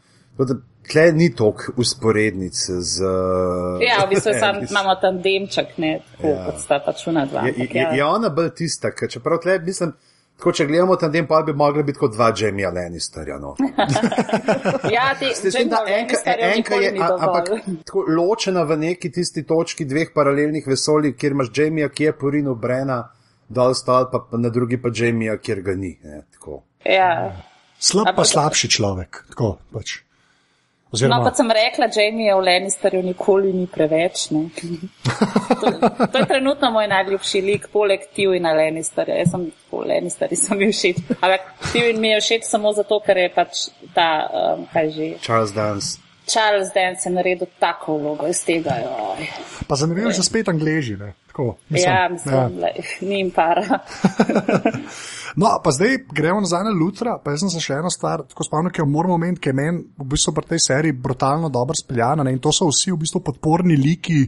[0.83, 3.03] tle ni tok usporednic z.
[3.03, 6.47] Uh, ja, v bistvu sam, imamo tam demček, ne, tako ja.
[6.47, 7.47] kot sta pač una dva.
[7.49, 7.93] Je, je, ja.
[7.97, 9.95] je ona bolj tista, ker čeprav tle, mislim,
[10.39, 13.39] tako če gledamo tam dem, pa bi mogli biti kot dva Jamie Lannisterja.
[13.39, 13.55] No.
[14.97, 17.53] ja, ti ste že na enka, enka je, a, ampak
[17.87, 22.59] tako ločena v neki tisti točki dveh paralelnih vesolij, kjer imaš Jamie, ki je porino
[22.59, 23.05] Brena,
[23.53, 25.95] dol stal, pa, na drugi pa Jamie, kjer ga ni.
[26.03, 26.25] Ne,
[26.87, 27.33] Ja.
[27.83, 29.25] Slab pa slabši človek.
[29.35, 30.01] Tako, pač.
[30.93, 31.17] Oziroma...
[31.17, 34.29] No, kot sem rekla, Jamie je v Lannisterju nikoli ni preveč.
[34.29, 35.71] to,
[36.13, 39.23] to je trenutno moj najljubši lik, poleg Tivina Lannisterja.
[39.23, 41.01] Jaz sem v Lannisterju, sem bil všeč.
[41.17, 43.67] Ampak Tivin mi je všeč samo zato, ker je pač
[43.97, 45.09] ta, um, kaj že.
[45.25, 45.97] Charles Dance.
[46.27, 48.77] Charles Dance je naredil tako vlogo iz tega.
[48.83, 49.27] Joj.
[49.69, 50.97] Pa zanimivo, že spet angliži.
[51.27, 52.49] Tako, mislim, ja, mislim, ja.
[52.61, 53.79] Le, ni jim para.
[55.41, 58.45] no, pa zdaj gremo nazaj na Lutra, pa jaz sem se še eno stvar, tako
[58.45, 61.75] spomnim, ki jo moramo omeniti, ki je meni v bistvu pri tej seriji brutalno dobro
[61.79, 62.35] speljana ne?
[62.37, 64.27] in to so vsi v bistvu podporni liki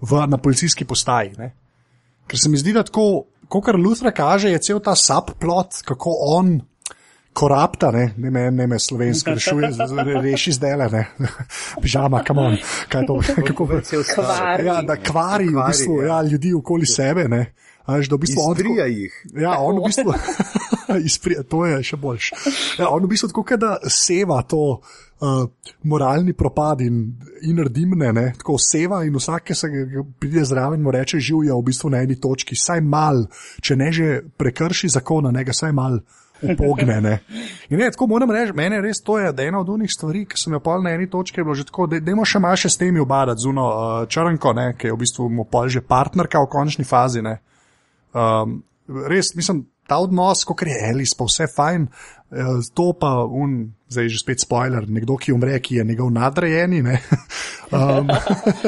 [0.00, 1.36] v, na policijski postaji.
[1.38, 1.52] Ne?
[2.26, 3.06] Ker se mi zdi, da tako,
[3.48, 6.58] kot kar Lutra kaže, je cel ta subplot, kako on
[7.32, 9.70] korapta, ne, ne me, ne me slovensko rešuje,
[10.22, 11.06] reši zdaj le, ne,
[11.82, 14.64] pižama, kam on, kaj to, kako bo cel svet.
[14.66, 17.44] Ja, da kvari, v bistvu, ja, ljudi okoli sebe, ne.
[17.90, 19.14] Až, da v bistvu on tako, jih.
[19.40, 20.14] Ja, on v bistvu,
[21.10, 22.32] izprija, to je še boljš.
[22.78, 25.40] Ja, on v bistvu tako, da seva to uh,
[25.90, 27.00] moralni propad in,
[27.48, 29.70] in rdimne, ne, tako seva in vsake se
[30.22, 33.24] pride zraven, mu reče, živijo v bistvu na eni točki, saj mal,
[33.64, 35.98] če ne že prekrši zakona, ne ga saj mal
[36.42, 37.00] upogne.
[37.00, 37.18] Ne.
[37.68, 40.38] In ne, tako moram reči, meni je res to je, ena od unih stvari, ki
[40.38, 42.80] sem jo pol na eni točki, bilo že tako, da idemo še malo še s
[42.80, 46.50] temi obadati, zuno uh, črnko, ne, ki je v bistvu mu pol že partnerka v
[46.52, 47.22] končni fazi.
[48.10, 48.60] Um,
[49.10, 51.86] res, mislim, ta odnos, kot je Alice, pa vse fajn,
[52.30, 56.82] eh, to pa un, zdaj že spet spoiler, nekdo, ki umre, ki je njegov nadrejeni.
[56.82, 57.00] Ne?
[57.70, 58.08] Um,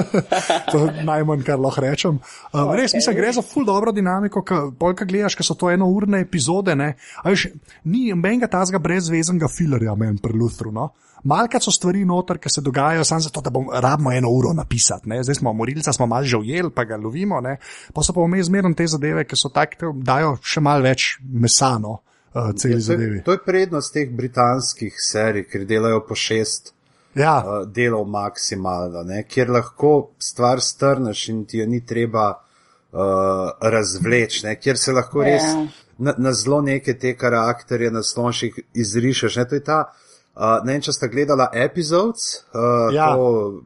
[0.70, 2.20] to je najmanj, kar lahko rečem.
[2.54, 2.76] Um, okay.
[2.78, 4.44] Res, mislim, gre za full dobro dinamiko,
[4.78, 6.76] polka gledaš, ker so to enourne epizode.
[7.26, 7.48] Veš,
[7.90, 10.70] ni menjega tazga brezvezenega filerja, meni pri Luthru.
[10.70, 10.92] No?
[11.26, 15.10] Malkrat so stvari noter, ki se dogajajo samo zato, da bomo rabimo eno uro napisati.
[15.10, 15.18] Ne?
[15.26, 17.40] Zdaj smo morilca, smo malo že ujeli, pa ga lovimo.
[17.40, 17.56] Ne?
[17.94, 21.98] Pa so pa vmes zmerno te zadeve, ki so take, dajo še malo več mesano.
[22.34, 26.72] Uh, ja, to, je, to je prednost teh britanskih serij, ker delajo po šest
[27.14, 27.34] ja.
[27.44, 29.24] uh, delov maksimalno, ne?
[29.28, 35.44] kjer lahko stvar strneš in ti jo ni treba uh, razvleči, kjer se lahko res
[35.44, 35.66] ja.
[35.98, 39.36] na, na zelo neke te karakterje, na slonših izrišeš.
[39.36, 39.48] Ne?
[39.48, 39.80] To je ta,
[40.34, 43.12] uh, ne vem, če ste gledala epizodes, uh, ja.
[43.12, 43.62] to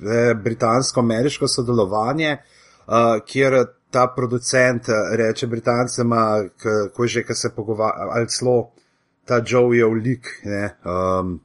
[0.00, 2.38] eh, britansko-ameriško sodelovanje,
[2.86, 3.64] uh, kjer
[3.96, 6.12] ta producent reče Britancem,
[6.60, 8.58] kako že, ki se pogovarja, ali celo
[9.24, 10.30] ta Joe je v lik.
[10.84, 11.38] Um,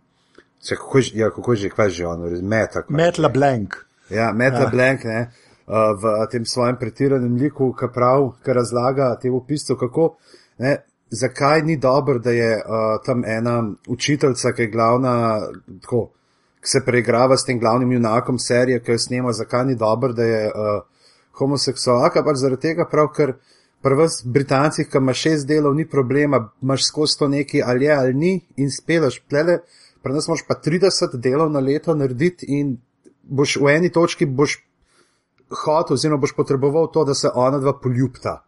[0.61, 2.83] Če, kako, ja, kako že, kaj že ono, meta.
[2.89, 3.79] Metla blank.
[4.13, 4.69] Ja, metla ja.
[4.69, 5.21] blank, ne,
[5.65, 10.11] uh, v tem svojem pretiranem liku, ki prav, ki razlaga temu piscu, kako,
[10.61, 10.75] ne,
[11.09, 13.55] zakaj ni dobro, da je uh, tam ena
[13.89, 15.15] učiteljica, ki je glavna,
[15.81, 16.03] tako,
[16.61, 20.29] ki se preigrava s tem glavnim junakom serije, ki jo snema, zakaj ni dobro, da
[20.29, 20.83] je uh,
[21.41, 23.35] homoseksualka, pač zaradi tega prav, ker
[23.81, 27.95] pri vas Britancih, ki ima šest delov, ni problema, imaš skozi to neki ali je
[27.95, 29.61] ali ni in spelaš plele
[30.03, 32.77] pri nas moš pa 30 delov na leto narediti in
[33.23, 34.57] boš v eni točki boš
[35.63, 38.41] hotel, oziroma boš potreboval to, da se ona dva poljubta.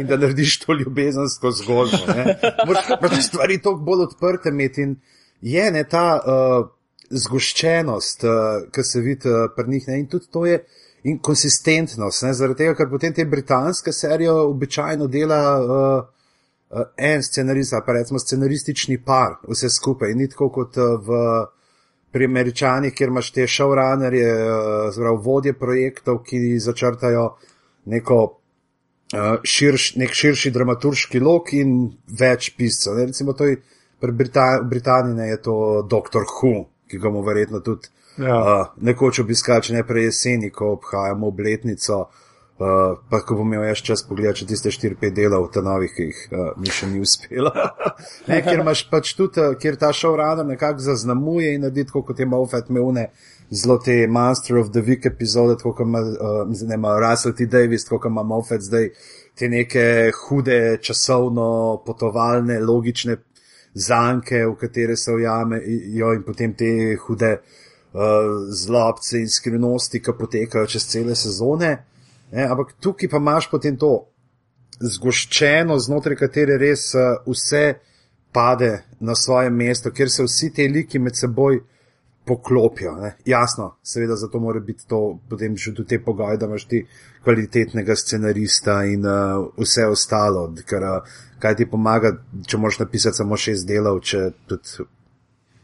[0.00, 1.98] In da narediš to ljubezensko zgodbo.
[2.66, 4.96] Moraš pa če stvari toliko bolj odprte imeti in
[5.40, 6.66] je ne ta uh,
[7.10, 10.00] zgoščenost, uh, ki se vidi uh, pri njih ne?
[10.00, 10.64] in tudi to je
[11.06, 12.32] in konsistentnost, ne?
[12.34, 15.98] zaradi tega, ker potem te britanske serije običajno dela uh,
[16.70, 20.14] uh, en scenarist, pa recimo scenaristični par, vse skupaj.
[20.14, 21.20] Ni tako kot uh, v
[22.16, 27.30] pri američanih, kjer imaš te showrunnerje, uh, zelo vodje projektov, ki začrtajo
[27.92, 28.20] neko.
[29.14, 31.76] Uh, širš, nek širši dramaturški lok in
[32.18, 32.96] več piscev.
[32.98, 33.60] Recimo, to je
[34.00, 35.54] pri Brita Britaniji je to
[35.86, 36.26] Dr.
[36.26, 38.38] Who, ki ga bomo verjetno tudi ja.
[38.38, 42.06] uh, nekoč obiskali, če ne prej jeseni, ko obhajamo obletnico
[42.58, 46.08] uh, pa ko bom imel jaz čas pogledati, če tiste 4-5 delov, ta novih, ki
[46.08, 47.52] jih uh, mi še ni uspelo.
[48.30, 52.06] ne, ker imaš pač tudi, uh, kjer ta šov rada nekako zaznamuje in naredi tako,
[52.10, 53.10] kot je Moffat Meune,
[53.50, 57.48] zelo te Master of the Week epizode, kot ima, uh, ne ima Russell T.
[57.50, 58.90] Davis, kot ima Moffat zdaj
[59.36, 63.18] te neke hude časovno potovalne, logične
[63.76, 65.60] zanke, v katere se ujame
[65.92, 66.70] jo in potem te
[67.04, 67.64] hude uh,
[68.50, 71.70] zlobce in skrivnosti, ki potekajo čez cele sezone.
[72.32, 73.92] Ne, ampak tukaj pa imaš potem to
[74.80, 77.78] zgoščeno, znotraj katere res uh, vse
[78.34, 81.60] pade na svoje mesto, kjer se vsi te liki med seboj
[82.26, 82.96] poklopijo.
[83.00, 83.14] Ne.
[83.24, 86.82] Jasno, seveda zato mora biti to potem že tudi te pogoje, da imaš ti
[87.24, 93.36] kvalitetnega scenarista in uh, vse ostalo, ker uh, kaj ti pomaga, če moraš napisati samo
[93.36, 94.88] šest delov, če tudi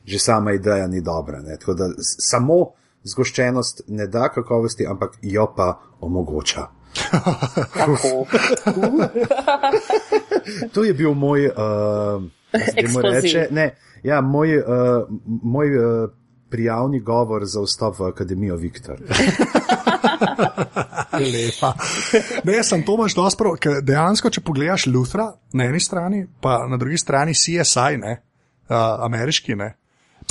[0.05, 1.43] že sama ideja ni dobra.
[1.43, 1.57] Ne.
[1.57, 2.73] Tako da samo
[3.05, 6.67] zgoščenost ne da kakovosti, ampak jo pa omogoča.
[10.75, 11.53] to je bil moj, uh,
[13.03, 14.65] reče, ne, ja, moj, uh,
[15.43, 16.11] moj uh,
[16.51, 18.99] prijavni govor za vstop v Akademijo Viktor.
[21.33, 21.75] Lepa.
[22.45, 26.77] Ne, jaz sem Tomaš Dospro, ker dejansko, če pogledaš Luthra na eni strani, pa na
[26.77, 28.23] drugi strani CSI, ne,
[28.69, 28.77] uh,
[29.09, 29.82] ameriški, ne,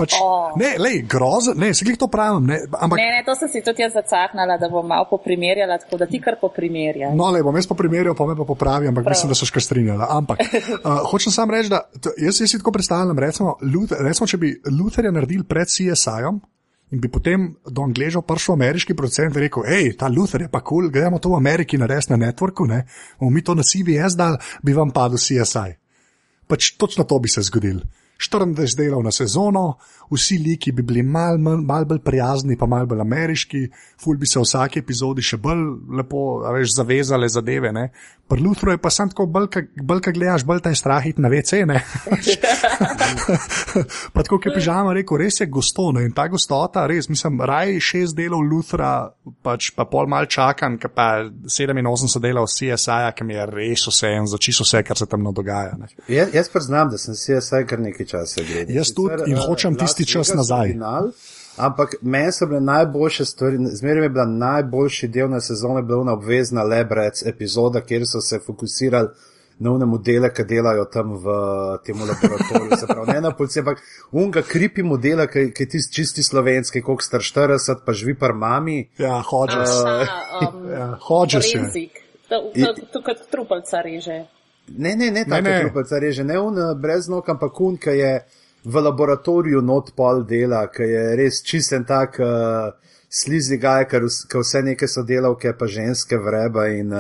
[0.02, 0.56] Pač, oh.
[0.58, 2.48] Ne, lej, grozen, ne, se jih to pravim.
[2.50, 6.00] Ne, ampak, ne, ne, to sem si tudi jaz zacaknala, da bom malo poprimerjala, tako
[6.02, 7.14] da ti kar poprimerjala.
[7.18, 9.14] No, le bom jaz poprimerjal, pa me pa popravi, ampak Prav.
[9.14, 10.08] mislim, da so še strinjala.
[10.18, 11.84] Ampak uh, hočem sam reči, da
[12.18, 16.42] jaz si tako predstavljam, recimo, Luther, recimo, če bi Lutherja naredili pred CSI-om.
[16.92, 20.60] In bi potem do Angleža prišel ameriški producent in rekel: hej, ta Luther je pa
[20.60, 22.82] kul, cool, gremo to v Ameriki narediti na networku, ne?
[23.16, 25.78] bomo mi to na CBS dal, bi vam padel CSI.
[26.52, 27.88] Pač točno to bi se zgodilo.
[28.22, 29.78] 24 delov na sezono,
[30.12, 33.62] vsi liki bi bili mal, mal, mal bolj prijazni, pa mal bolj ameriški,
[34.02, 35.64] ful bi se v vsaki epizodi še bolj
[35.98, 37.72] lepo, veš, zavezale zadeve.
[37.72, 37.90] Ne?
[38.32, 41.60] Pri Luthru je pa sem tako, bolj kaj gledaš, bolj taj strahit na vece.
[44.14, 47.76] pa tako, ki je pižama rekel, res je gostone in ta gostota, res, mislim, raj
[47.84, 48.92] šest delov Luthra,
[49.44, 54.14] pač pa pol mal čakam, ki pa 87 delov CSI, ki mi je res vse
[54.16, 55.76] en, začisto vse, kar se tam dogaja.
[56.08, 58.76] Jaz, jaz pa znam, da sem CSI kar nekaj časa gledal.
[58.76, 60.76] Jaz tudi in hočem tisti čas nazaj.
[60.76, 61.12] Final,
[61.58, 66.14] ampak meni so bile najboljše stvari, zmeraj je bila najboljši del na sezone, bila ona
[66.20, 69.10] obvezna Lebrec epizoda, kjer so se fokusirali
[69.62, 71.34] novne modele, ki delajo tam v
[71.86, 72.78] tem laboratoriju.
[72.80, 77.06] Se pravi, ne na policije, ampak unga kripi modela, ki je tisti čisti slovenski, koliko
[77.06, 78.90] star 40, pa živi par mami.
[78.98, 79.70] Ja, Hodges.
[79.86, 81.60] Aha, um, Ja, Hodges je.
[81.60, 82.02] forenzik.
[82.30, 84.24] To, to, to kot trupalca reže.
[84.78, 85.60] Ne, ne, ne, tako ne.
[85.62, 88.14] trupelca reže, ne un eh, brez nog, ampak un, ki je
[88.64, 92.70] v laboratoriju not pol dela, ki je res čisten tak uh,
[93.10, 96.94] slizi gaj, ker vs- ker vse neke sodelavke pa ženske vreba in.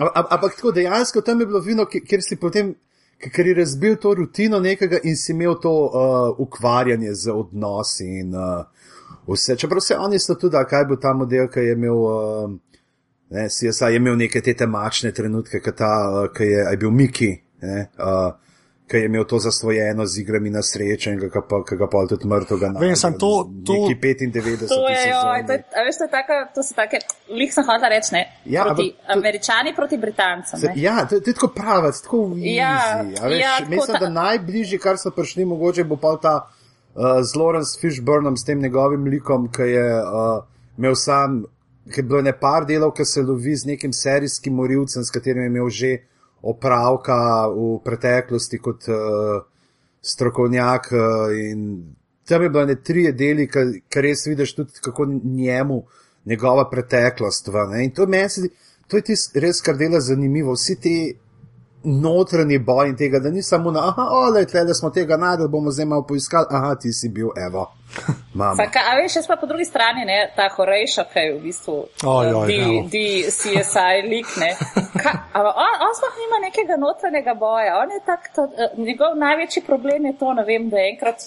[0.00, 2.74] Uh, ampak tako dejansko tam je bilo vino, kjer si potem.
[3.20, 8.32] Ker je razbil to rutino nekega in si imel to uh, ukvarjanje z odnosi in
[8.32, 8.62] uh,
[9.28, 9.56] vse.
[9.60, 12.54] Čeprav se oni so tudi, a kaj bo ta model, ki je imel, uh,
[13.30, 16.90] ne, CSI je imel neke te temačne trenutke, ki ta, uh, ki je, je bil
[16.90, 17.30] Miki,
[17.62, 18.32] ne, uh,
[18.86, 22.00] ki je imel to zasvojeno z igrami na srečo in ki ga pa, ga pa
[22.08, 24.66] tudi mrtvega Vem, samo to- to- Neki 95.
[24.68, 26.98] To je, joj, to je, a veš, to je taka, to so take,
[27.30, 28.24] lih sem hotela reči, ne?
[28.46, 30.58] Ja, proti, ampak to- Američani proti Britancem.
[30.60, 30.72] Se, ne.
[30.76, 32.56] ja, to, to je tako pravac, tako easy.
[32.56, 36.16] Ja, a veš, ja, tako mislim, ta- da najbližje, kar so prišli, mogoče bo pa
[36.16, 40.42] ta uh, z Lawrence Fishburnom, s tem njegovim likom, ki je uh,
[40.78, 41.44] imel sam,
[41.96, 45.52] je bilo ne par delov, ki se lovi z nekim serijskim morilcem, s katerim je
[45.52, 45.92] imel že
[46.42, 49.42] opravka v preteklosti kot uh,
[50.02, 50.92] strokovnjak.
[50.92, 51.64] Uh, in
[52.28, 55.82] tam je bilo ne tri deli, ki res vidiš tudi, kako njemu
[56.24, 57.48] njegova preteklost.
[57.48, 57.84] Va, ne.
[57.84, 58.50] in to, zdi-
[58.86, 60.52] to je tisto res, kar dela zanimivo.
[60.52, 60.94] Vsi ti
[61.84, 65.70] notranji boj in tega, da ni samo na, aha, ole, tle smo tega najdel, bomo
[65.70, 67.66] zdaj malo poiskali, aha, ti si bil, evo.
[68.56, 71.74] Saka, a veš, jaz pa po drugi strani, ne, ta horejša, ki je v bistvu
[71.82, 72.82] eh, oj, di, evo.
[72.92, 74.50] di CSI lik, ne.
[75.02, 77.80] Ka, a, on, on sploh nima nekega notranjega boja.
[77.82, 81.26] On je tak, to, eh, njegov največji problem je to, ne vem, da je enkrat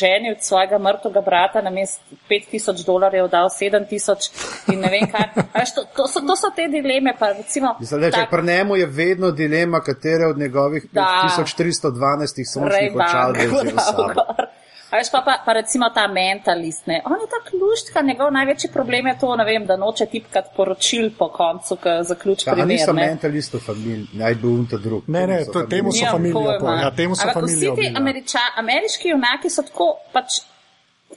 [0.00, 2.00] ženi od svojega mrtvega brata na mest
[2.30, 5.28] 5000 dolarjev dal 7000 in ne vem kaj.
[5.58, 7.76] Veš, to, to, so, to so te dileme, pa recimo.
[7.80, 11.28] Mislim, da tak- pri njemu je vedno dilema, katere od njegovih Da.
[11.28, 14.61] 1312 sončnih očal bi vzel
[14.92, 16.98] A veš pa, pa, pa recimo ta mentalist, ne?
[17.04, 21.10] on je tak luštka, njegov največji problem je to, ne vem, da noče tipkati poročil
[21.18, 22.68] po koncu, ko zaključ Ja, a primer.
[22.68, 23.06] niso ne.
[23.06, 25.08] mentalistov familij, naj bi un ta drug.
[25.08, 26.76] Ne, ne, to- temu so Nimam familija, pojma.
[26.82, 30.42] ja, temu so familija Vsi ti američa, ameriški junaki so tako, pač,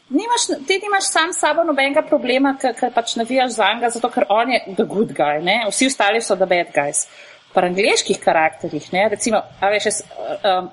[0.10, 4.24] nimaš, ti nimaš sam s sabo nobenega problema, ker pač navijaš za njega, zato ker
[4.30, 5.66] on je the good guy, ne?
[5.70, 7.08] vsi ostali so the bad guys.
[7.54, 10.02] Pri angliških karakterjih, ne, recimo, a veš, jaz,
[10.44, 10.72] um,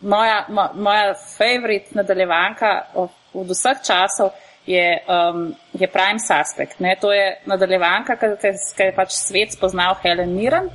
[0.00, 4.30] moja, mo, moja favorit nadaljevanka od, vseh časov
[4.66, 6.80] je, um, je Prime Suspect.
[6.80, 6.96] Ne?
[7.00, 10.70] To je nadaljevanka, ki je pač svet spoznal Helen Mirren,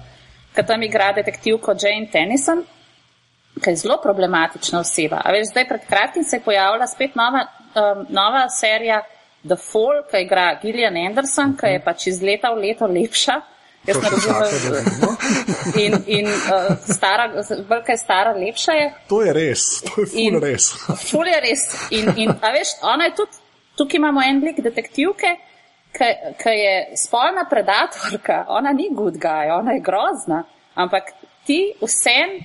[0.55, 2.63] ki tam igra detektivko Jane Tennyson,
[3.63, 5.21] ki je zelo problematična oseba.
[5.23, 9.01] A veš, zdaj pred kratkim se je pojavila spet nova, um, nova serija
[9.47, 13.41] The Fall, ki igra Gillian Anderson, ki je pač iz leta v leto lepša.
[13.87, 15.17] Jaz To ne razumem.
[15.77, 17.27] In, in uh, stara,
[17.85, 18.93] kaj je stara, lepša je.
[19.09, 20.69] To je res, to je ful In- res.
[21.09, 21.65] Ful je res.
[21.91, 23.43] In, in a veš, ona je tudi,
[23.77, 25.35] tukaj imamo en lik detektivke,
[26.41, 30.43] ki je spolna predatorka, ona ni good guy, ona je grozna,
[30.75, 31.13] ampak
[31.45, 32.39] ti vsem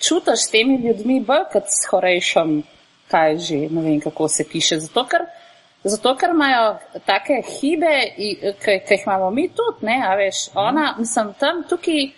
[0.00, 2.62] čutiš s temi ljudmi bolj kot s horejšom,
[3.10, 4.78] kaj že, ne vem kako se piše.
[4.80, 5.26] Zato, ker,
[5.84, 10.94] zato, ker imajo take hibe, i- ki jih imamo mi tudi, ne, a veš, ona,
[10.98, 12.10] mislim, tam tukaj.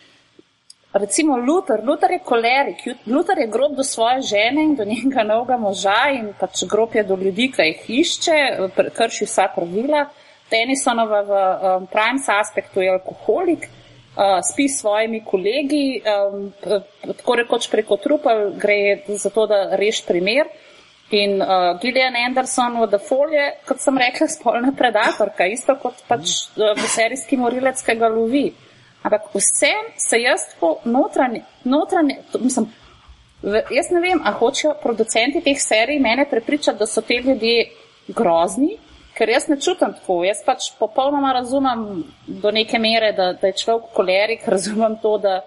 [0.96, 2.76] Recimo Luther, Luther je kolerik,
[3.07, 7.02] Luther je grob do svoje žene in do njenega novega moža in pač grob je
[7.02, 8.37] do ljudi, ki jih išče,
[8.96, 10.07] krši vsa pravila.
[10.48, 16.52] Tenisonova v um, prime aspektu je alkoholik, uh, spi s svojimi kolegi, um,
[17.16, 20.46] tako rekoč preko trupel gre za to, da reš primer.
[21.11, 26.01] In uh, Gillian Anderson v The Fall je, kot sem rekla, spolna predatorka, isto kot
[26.09, 28.49] pač uh, v serijski morilec, ki ga lovi.
[29.07, 32.66] Ampak vsem se jaz tako notranje, notranje, to, mislim,
[33.42, 37.69] v, jaz ne vem, a hočejo producenti teh serij mene prepričati, da so te ljudje
[38.09, 38.75] grozni,
[39.14, 40.25] ker jaz ne čutim tako.
[40.27, 45.38] Jaz pač popolnoma razumem do neke mere, da, da je človek kolerik, razumem to, da,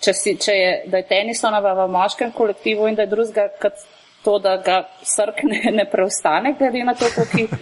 [0.00, 3.82] če si, če je, da je tenisonova v moškem kolektivu in da je drugega kot
[4.24, 7.56] to, da ga srk ne, ne preostane, glede na to, koliko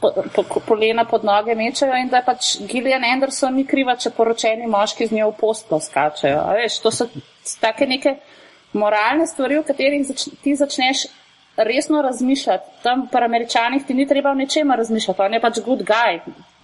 [0.00, 4.68] po, po, polena pod noge mečejo in da pač Gillian Anderson ni kriva, če poročeni
[4.70, 6.38] moški z njo v postlo skačejo.
[6.38, 7.08] A Veš, to so
[7.60, 8.18] take neke
[8.78, 11.08] moralne stvari, v katerih zač, ti začneš
[11.58, 12.70] resno razmišljati.
[12.84, 16.20] Tam pri američanih ti ni treba v ničemer razmišljati, on je pač good guy,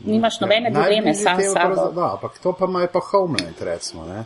[0.06, 1.90] nimaš nobene dileme, Najbližje sam s sabo.
[1.96, 4.06] Da, ampak to pa ima je pa Homeland, recimo.
[4.06, 4.24] Ne?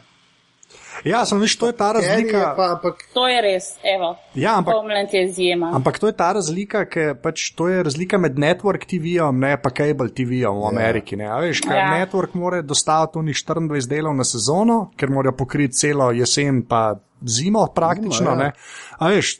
[1.04, 2.54] Ja, samo veš, to je ta Eri je razlika.
[2.56, 4.16] Pa, ampak, To je res, evo.
[4.34, 5.70] Ja, ampak Homeland je izjema.
[5.74, 9.70] Ampak to je ta razlika, ker pač to je razlika med network TV-om in pa
[9.70, 11.16] cable TV-om v Ameriki.
[11.16, 11.90] Ne, A veš, ker Ja.
[11.98, 16.94] network mora dostaviti unih 24 delov na sezono, ker morajo pokriti celo jesen pa
[17.26, 18.18] zimo praktično.
[18.18, 18.36] Zimo, ja.
[18.36, 18.52] ne.
[18.98, 19.38] A veš,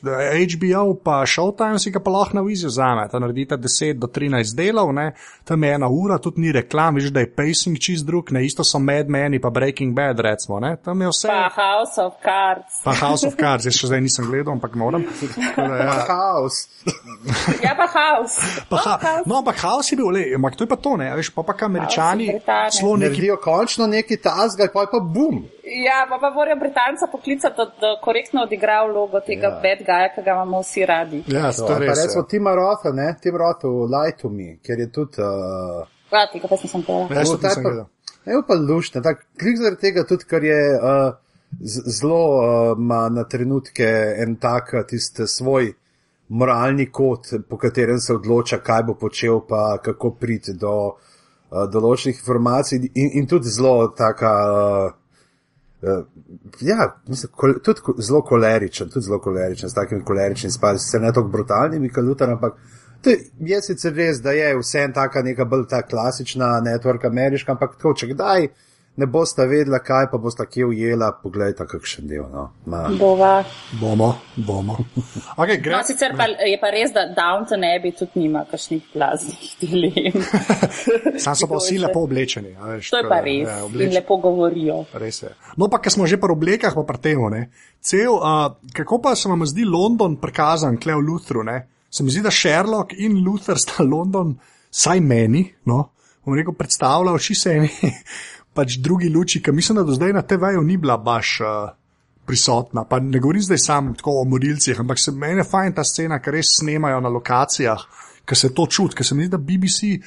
[0.55, 4.55] HBO pa Showtime si ga pa lahko na vizijo zame, ta naredita 10 do 13
[4.55, 5.11] delov, ne.
[5.43, 8.63] tam je ena ura, tudi ni reklam, veš, da je pacing čist drug, ne isto
[8.63, 10.77] so Mad Men in pa Breaking Bad, recimo, ne.
[10.85, 11.27] tam je vse.
[11.27, 12.79] Pa House of Cards.
[12.83, 15.03] Pa House of Cards, jaz še zdaj nisem gledal, ampak moram.
[15.55, 15.97] Da, ja.
[16.09, 16.63] Haos.
[17.63, 18.63] Ja, pa House.
[18.69, 19.27] Pa ha, House.
[19.27, 21.43] no, ampak haos je bil, le, ampak to je pa to, ne, a veš, pa
[21.43, 22.69] pa američani Britanija.
[22.71, 23.09] celo neki.
[23.09, 25.43] Naredijo končno neki tazga, pa je pa bum.
[25.85, 27.68] Ja, pa, pa morajo Britanca poklicati, da
[28.01, 29.53] korektno odigra vlogo tega Ja.
[29.53, 29.61] ja.
[29.61, 31.23] bad guya, ki ga imamo vsi radi.
[31.27, 31.99] Ja, To, je pa res.
[31.99, 32.27] recimo ja.
[32.27, 35.17] Tima Rotha, ne, Tim Roth v Lie to Me, ker je tudi.
[35.19, 37.07] Uh, Ja, tega pa povedala.
[37.11, 37.85] Ja, tudi nisem ta pa- gledal.
[38.25, 41.11] Ne, je pa lušten, tako klik zaradi tega tudi, ker je uh,
[41.91, 42.43] zelo uh,
[42.77, 45.73] ima na trenutke en tak uh, tist svoj
[46.29, 50.97] moralni kot, po katerem se odloča, kaj bo počel, pa kako priti do uh,
[51.65, 54.33] določenih informacij in, in tudi zelo taka.
[54.47, 54.91] Uh,
[55.81, 56.03] Uh,
[56.61, 60.99] ja, mislim, kol, tudi ko- zelo koleričen, tudi zelo koleričen, s takimi koleričnimi spadi, se
[60.99, 62.57] ne tako brutalnimi, kot Lutar, ampak
[63.01, 67.55] to je, sicer res, da je vse en taka neka bolj ta klasična network ameriška,
[67.55, 68.49] ampak tako, če kdaj
[68.95, 72.25] ne boste vedela, kaj pa boste kje ujela, pogledajte kakšen del.
[72.27, 72.49] No.
[72.65, 73.43] Ma, Bova.
[73.79, 74.75] Bomo, bomo.
[75.37, 79.45] Okay, gre, No, sicer pa, je pa res, da Downton Abbey tudi nima kakšnih blaznih
[79.61, 80.19] dilem.
[81.23, 82.55] Sam so pa vsi lepo oblečeni.
[82.55, 83.45] a Veš, To je pa res.
[83.45, 83.95] Ja, In oblečeni.
[83.95, 84.81] lepo govorijo.
[84.93, 85.31] Res je.
[85.55, 87.45] No, pa ker smo že pri oblekah, pa pri tem, ne.
[87.79, 91.61] Cel, uh, kako pa se vam zdi London prikazan, kle v Luthru, ne?
[91.89, 94.35] Se mi zdi, da Sherlock in Luther sta London,
[94.69, 95.79] saj meni, no,
[96.21, 97.71] bom rekel, predstavljajo čisto eni,
[98.53, 101.39] pač drugi luči, ki mislim, da do zdaj na TV-ju ni bila baš.
[101.41, 101.75] Uh,
[102.29, 102.83] Prisotna.
[102.85, 106.35] Pa ne govorim zdaj samo o morilcih, ampak se meni je fajn ta scena, ker
[106.37, 107.81] res snemajo na lokacijah,
[108.21, 109.97] ker se to čuti, ker se mi zdi, da BBC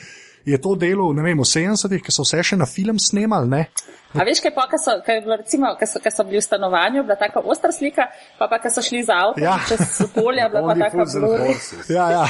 [0.45, 3.65] je to delo, ne vem, v 70-ih, ki so vse še na film snemali, ne?
[4.13, 6.37] A veš, kaj pa, ko so, ko je bilo, recimo, ko so, ko so bili
[6.37, 8.07] v stanovanju, bila taka ostra slika,
[8.39, 9.57] pa pa, ko so šli za avto, Ja.
[9.69, 9.81] čez
[10.15, 11.39] polja, bila pa taka fools and blur.
[11.41, 11.91] horses.
[11.91, 12.25] Ja, ja.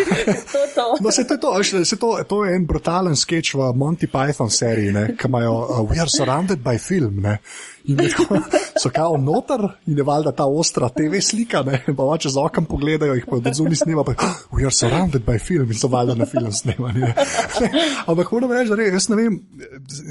[0.53, 0.87] To, to.
[1.01, 4.07] No, se to, je to, veš, se to, to je en brutalen sketch v Monty
[4.07, 7.21] Python seriji, ne, ki imajo uh, We are surrounded by film.
[7.21, 7.39] Ne.
[7.85, 8.39] In tako,
[8.83, 13.15] so kao noter in je valjda ta ostra TV slika, ne, pa čez okno pogledajo,
[13.15, 16.15] jih pa od zunaj snima, pa "Oh, We are surrounded by film in so valjda
[16.15, 17.01] na film snemani.
[17.01, 17.15] Ne.
[17.61, 17.71] Ne,
[18.07, 19.41] Ampak moram reči, da res, jaz ne vem,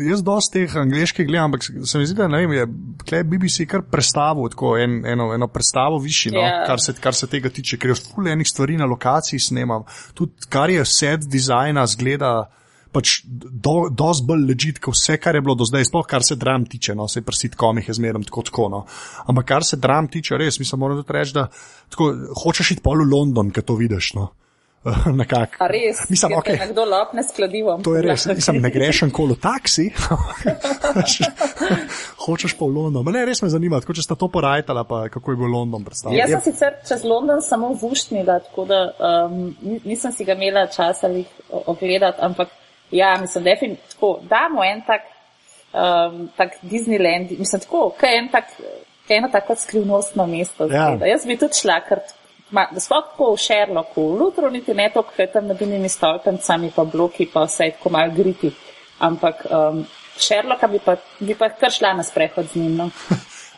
[0.10, 2.66] jaz dosti teh angliških gledam, ampak se mi zdi, da vem, je
[3.06, 6.64] tle BBC kar predstavil, tako en, eno, eno predstavo višji, no, Ja.
[6.68, 9.84] kar se, kar se tega tiče, ker jaz ful enih stvari na lokaciji snemam.
[10.14, 12.50] Tudi kar je set dizajna, zgleda
[12.92, 16.36] pač do, dosti bolj ležit, kot vse, kar je bilo do zdaj, sploh kar se
[16.36, 18.68] dram tiče, no, se pri sitkomih je zmerno tako tako.
[18.70, 18.82] No.
[19.32, 21.48] Ampak kar se dram tiče, res, mislim, moram tudi reči, da
[21.90, 22.12] tako,
[22.44, 24.14] hočeš iti pol v London, ker to vidiš.
[24.20, 24.34] No.
[25.22, 25.68] Nekako.
[25.70, 26.60] Res, Mislim, ker okay.
[26.60, 27.84] nekdo lopne s kladivom.
[27.86, 29.86] To je res, nisem ne greš enkoli v taksi.
[32.26, 33.06] Hočeš pa v London.
[33.06, 35.86] Ma Ne, res me zanima, tako če sta to porajtala, pa kako je bil London
[35.86, 36.18] predstavljen.
[36.18, 40.66] Jaz sem sicer čez London samo vuštnila, tako da um, ni- nisem si ga imela
[40.72, 42.50] časa jih ogledati, ampak
[42.92, 45.06] ja, mislim, definitivno, damo en tak,
[45.74, 48.50] um, tak Disneyland, mislim, tako, kaj je en tak,
[49.12, 50.66] je eno tako skrivnostno mesto.
[50.72, 50.90] Ja.
[50.98, 51.06] Ja.
[51.14, 52.02] Jaz bi tudi šla, ker
[52.52, 55.90] ma, sploh tako v Sherlocku, v Lutru niti ne to, kaj je tam med unimi
[55.90, 58.52] stolpencami, pa bloki, pa vse tako malo griti,
[59.00, 59.84] ampak um,
[60.18, 62.76] Sherlocka bi pa, bi pa kar šla na sprehod z njim.
[62.76, 62.90] No.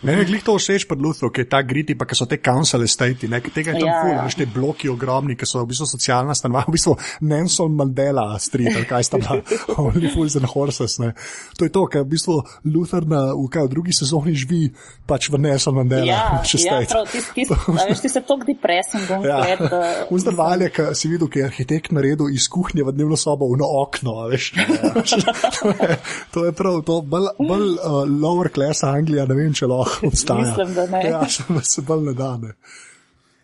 [0.03, 2.35] Meni je glih to všeč pri Luthru, ki je ta griti, pa ki so te
[2.43, 4.23] council estate, ne, ki tega je tam Ja, ful, ja.
[4.25, 6.93] veš, te bloki ogromni, ki so v bistvu socialna stanovanja, v bistvu
[7.29, 9.37] Nelson Mandela street, ali kaj sta bila,
[9.79, 11.13] Only Fools and Horses, ne.
[11.55, 12.35] To je to, ker v bistvu
[12.67, 14.73] Luther na, v, kaj, v drugi sezoni živi
[15.07, 16.03] pač v Nelson Mandela.
[16.03, 19.39] Ja, ja prav, tis, a veš, ti se tok depresen, bom Ja.
[19.39, 19.81] gled, da...
[20.11, 23.71] Vzdrvalje, ki si videl, ki je arhitekt naredil iz kuhinje v dnevno sobo v no
[23.85, 24.51] okno, veš.
[25.63, 25.97] to, je,
[26.35, 30.39] to je prav, to bolj, bolj uh, lower class Anglija, ne vem, če lahko obstaja.
[30.39, 31.05] Mislim, da ne.
[31.09, 32.37] Ja, se, se bolj ne da.
[32.37, 32.53] Ne.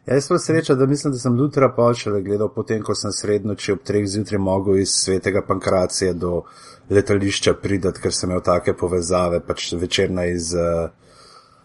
[0.06, 3.72] Ja, jaz sem sreča, da mislim, da sem Lutra počel gledal potem, ko sem srednoči
[3.72, 6.44] ob treh zjutraj mogel iz svetega pankracija do
[6.90, 10.90] letališča pridati, ker sem imel take povezave, pač večerna iz uh,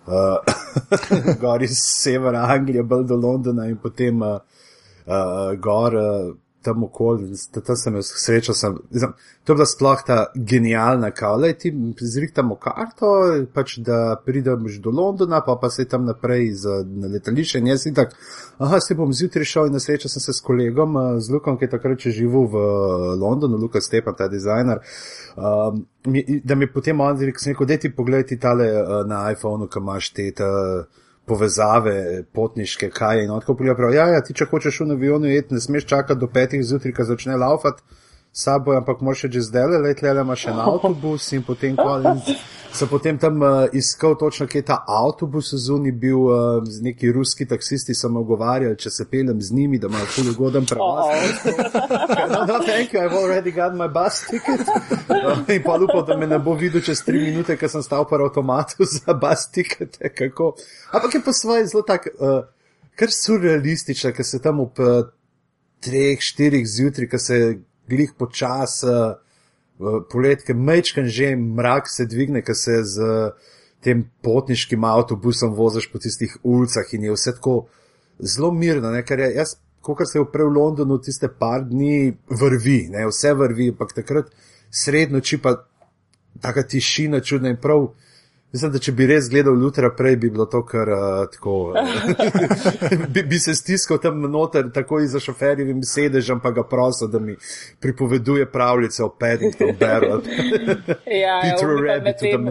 [0.06, 0.54] uh,
[1.42, 4.40] gor iz severa Anglije, bolj do Londona in potem uh,
[5.06, 5.94] uh, gor.
[5.94, 6.34] Uh,
[6.64, 8.56] tam okoli, tam sem jaz srečal.
[8.58, 9.12] Sem, znam,
[9.44, 13.10] to je bila sploh ta genialna kavla, ti zrihtamo karto,
[13.54, 17.86] pač da prideš do Londona, pa pa se tam naprej za, na letališče in jaz
[17.86, 18.16] in tako,
[18.58, 21.58] aha, se bom zjutraj šel in na srečo sem se s kolegom, eh, z Lukom,
[21.58, 22.66] ki je takrat še živel v
[23.20, 24.80] Londonu, Luka Stepan, ta dizajner.
[25.36, 25.86] Um,
[26.44, 30.30] da mi potem on rekel, da ti pogledaj tale uh, na iPhonu, ki imaš te.
[30.36, 30.50] Ta,
[31.26, 33.28] povezave potniške, kaj je.
[33.28, 36.28] No, tako pravijo, ja, ja, ti če hočeš v avionu jeti, ne smeš čakati do
[36.28, 37.82] petih zjutraj, ko začne laufati
[38.34, 42.18] sabo, ampak moraš že zdaj le, le, le imaš še en avtobus in potem kvalin.
[42.74, 47.46] So potem tam uh, iskal točno, kje je ta avtobus zunaj bil, uh, neki ruski
[47.46, 51.06] taksisti so me ogovarjali, če se pelem z njimi, da imajo tudi ugoden prevoz.
[52.34, 54.66] no, no, thank you, I've already got my bus ticket.
[55.06, 58.08] No, in pa upam, da me ne bo videl čez tri minute, ker sem stal
[58.10, 60.00] par avtomatu za bus ticket.
[60.18, 60.56] Kako.
[60.90, 62.42] Ampak je pa svoje zelo tak, uh,
[62.98, 65.06] kar surrealistično, ker se tam ob uh,
[65.78, 67.40] treh, štirih zjutraj, ker se
[67.88, 69.16] glih počas, uh,
[70.10, 73.00] poletke, mečken že mrak se dvigne, ker se z
[73.84, 77.66] tem potniškim avtobusom voziš po tistih ulicah in je vse tako
[78.18, 79.02] zelo mirno, ne?
[79.04, 83.04] ker je jaz, kot se je prej v Londonu, tiste par dni vrvi, ne?
[83.10, 84.30] vse vrvi, ampak takrat
[84.70, 85.58] sredno či pa
[86.40, 87.92] taka tišina čudna in prav.
[88.54, 91.54] Mislim, da če bi res gledal jutra prej, bi bilo to kar uh, tako.
[91.74, 97.18] Uh, bi, bi se stiskal tam noter, tako iza šoferjevim sedežem, pa ga prosil, da
[97.18, 97.34] mi
[97.82, 100.22] pripoveduje pravljice o Paddington Beru.
[101.24, 101.40] ja,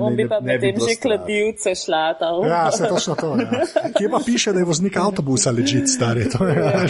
[0.01, 2.03] on bi pa medtem že kladivce šla.
[2.49, 3.35] ja, se točno to.
[3.39, 3.63] Ja.
[3.97, 6.27] Kje pa piše, da je voznik avtobusa ležit, stari?
[6.29, 6.85] To, ja.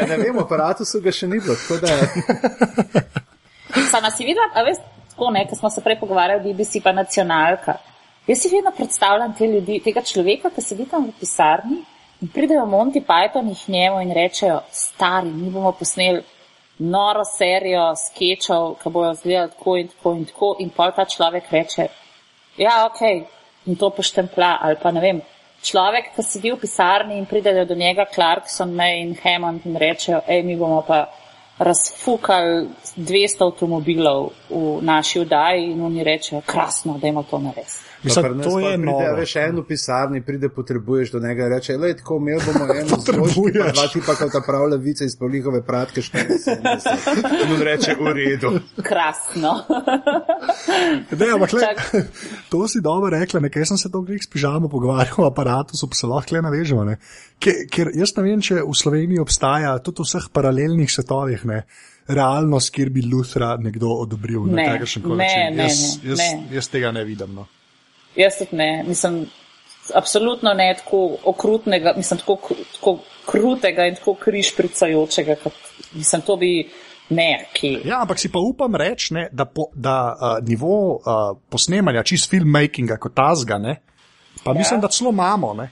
[0.00, 1.60] ja, ne vem, aparatu so ga še ni bilo.
[3.92, 4.80] Sama si videla, a veš,
[5.12, 7.82] tako ne, ker smo se prej pogovarjali, BBC pa nacionalka.
[8.26, 11.82] Jaz si vedno predstavljam te ljudi, tega človeka, ki sedi tam v pisarni
[12.24, 16.22] in pridejo Monty Python jih njemu in rečejo, stari, mi bomo posneli
[16.78, 21.52] noro serijo sketchov, ki bojo izgledali tako in tako in tako in pol ta človek
[21.52, 21.88] reče,
[22.56, 23.28] ja, ok,
[23.66, 25.20] in to poštempla ali pa ne vem.
[25.64, 30.24] Človek, ki sedi v pisarni in pridejo do njega Clarkson, May in Hammond in rečejo,
[30.26, 31.10] hej, mi bomo pa
[31.58, 37.93] razfukali 200 avtomobilov v naši vdaji in oni rečejo, krasno, da imamo to narediti.
[38.04, 38.98] Mislim, to je noro.
[38.98, 43.44] Pride, veš, eno pisarni pride, potrebuješ do njega, reče, le tako, imel bomo eno zložbo,
[43.64, 46.36] pa dva tipa, kot ta pravlja vice iz polihove pratke, še ne.
[47.44, 48.52] In on reče, v redu.
[48.82, 49.54] Krasno.
[51.20, 52.02] ne, ampak, le,
[52.52, 56.06] to si dobro rekla, nekaj sem se dolgo s pižamo pogovarjal o aparatu, so se
[56.10, 56.84] lahko le navežemo.
[57.40, 61.48] Ker, ker jaz ne vem, če v Sloveniji obstaja tudi v vseh paralelnih svetovih.
[61.48, 61.64] Ne,
[62.04, 65.56] Realnost, kjer bi Luthra nekdo odobril ne, na takšen način.
[65.56, 66.56] Ne, jaz, ne, jaz, ne.
[66.58, 67.32] jaz tega ne vidim.
[67.32, 67.46] No.
[68.16, 69.24] Jaz tudi ne, mislim,
[69.94, 72.38] absolutno ne tako okrutnega, mislim, tako,
[72.74, 75.52] tako krutega in tako križpricajočega, kot
[75.94, 76.70] mislim, to bi
[77.08, 77.78] ne, ki.
[77.84, 82.30] Ja, ampak si pa upam reči, ne, da, po, da uh, nivo uh, posnemanja, čist
[82.30, 83.76] filmmakinga kot tazga, ne,
[84.44, 84.58] pa ja.
[84.58, 85.54] mislim, da celo imamo.
[85.54, 85.70] Ne.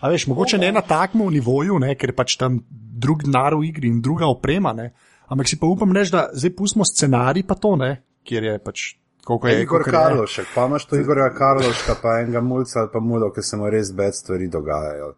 [0.00, 3.88] A veš, mogoče ne na takmu nivoju, ne, ker pač tam drug denar v igri
[3.88, 4.90] in druga oprema, ne,
[5.28, 8.84] ampak si pa upam reči, da zdaj pustimo scenarij pa to, ne, kjer je pač
[9.24, 13.32] Koliko je Igor Karlošek, pa imaš tu Igorja Karloška, pa enega mulca ali pa mulo,
[13.32, 15.14] ki se mu res bed stvari dogajajo.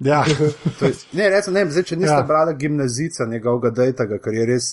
[0.00, 0.24] Ja.
[0.80, 2.26] je, ne, recimo, ne, zdaj, če niste ja.
[2.26, 4.68] brali gimnazica njegovega dejtega, ker je res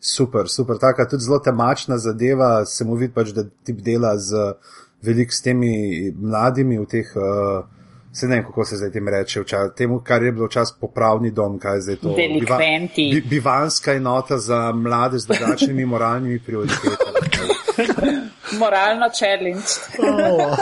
[0.00, 4.54] super, super, taka tudi zelo temačna zadeva, se mu vidi pač, da tip dela z
[5.02, 5.74] velik s temi
[6.16, 7.66] mladimi v teh, uh,
[8.12, 11.30] se ne vem, kako se zdaj tem reče, včas, temu, kar je bilo včas popravni
[11.30, 12.14] dom, kaj je zdaj to.
[12.16, 13.10] Delikventi.
[13.10, 17.29] Biva, bi, bivanska enota za mlade z drugačnimi moralnimi prioritetami.
[18.58, 19.68] Moralno challenge.
[19.98, 20.56] Oh.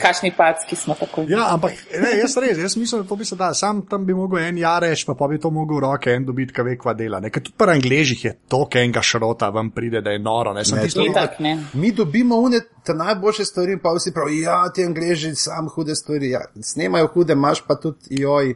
[0.00, 1.24] Kakšni packi smo tako.
[1.28, 3.54] Ja, ampak ne, jaz res, jaz mislim, da to bi se dal.
[3.54, 6.64] Sam tam bi mogel en jareš, pa, pa bi to mogel roke en dobiti, kaj
[6.66, 7.20] ve, kva dela.
[7.20, 10.54] Ker tudi pri angližih je to, kaj enega šrota vam pride, da je noro.
[10.56, 11.56] Ne, ne, tisto, tak, ne.
[11.72, 16.30] Mi dobimo une te najboljše stvari, pa vsi pravijo, ja, ti angliži sam hude stvari.
[16.30, 18.54] Ja, snemajo hude, imaš pa tudi joj.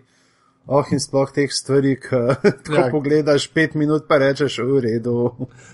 [0.67, 2.17] Oh, in sploh teh stvari, ki
[2.77, 2.87] ja.
[2.89, 5.17] pogledaš pet minut, pa rečeš, v redu.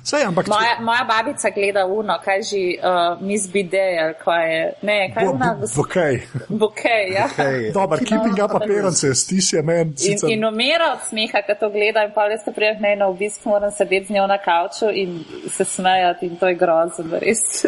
[0.02, 4.64] Saj, ampak, moja, moja babica gleda uno, kaj že uh, Miss Bidej, ali kaj je.
[4.82, 5.50] Ne, kaj je ona?
[5.76, 6.18] Bokej.
[6.48, 7.28] Bokej, ja.
[7.30, 7.70] Okay.
[7.76, 9.94] Dobar, keeping up appearances, ti si je men.
[9.94, 13.06] In, in umira od smeha, ko to gleda in pa res te prijeh ne na
[13.14, 15.22] obisk, moram sedeti z njo na kavču in
[15.54, 17.62] se smejati in to je grozno, res.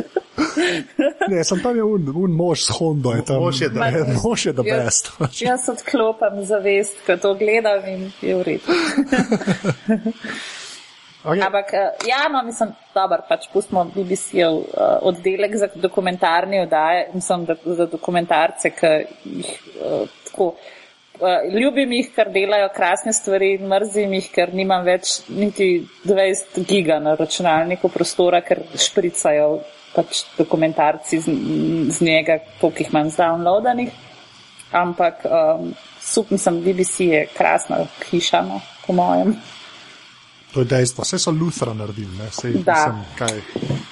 [1.31, 3.47] ne, sem tam je un, un mož s Hondo, je tam.
[3.47, 4.05] Mož je, da je.
[4.25, 5.13] Mož je, da best.
[5.39, 8.67] Jaz odklopam zavest, ko to gledam in je v redu.
[11.29, 11.43] okay.
[11.45, 14.65] Ampak, eh, ja, no, mislim, dobro, pač pustimo BBC-ov uh,
[15.09, 18.93] oddelek za dokumentarni oddaje, mislim, da za dokumentarce, ki
[19.25, 19.51] jih
[19.81, 20.55] uh, tako.
[21.21, 26.65] uh, ljubim jih, ker delajo krasne stvari, in mrzim jih, ker nimam več niti 20
[26.67, 29.61] giga na računalniku prostora, ker špricajo
[29.93, 31.37] pač dokumentarci z,
[31.93, 33.93] z njega, koliko jih imam zdownloadanih.
[34.73, 35.75] Ampak um,
[36.05, 39.37] sup, mislim, BBC je krasna hiša, no, po mojem.
[40.53, 42.29] To je dejstvo, vse so Luthra naredili, ne
[43.19, 43.41] kaj.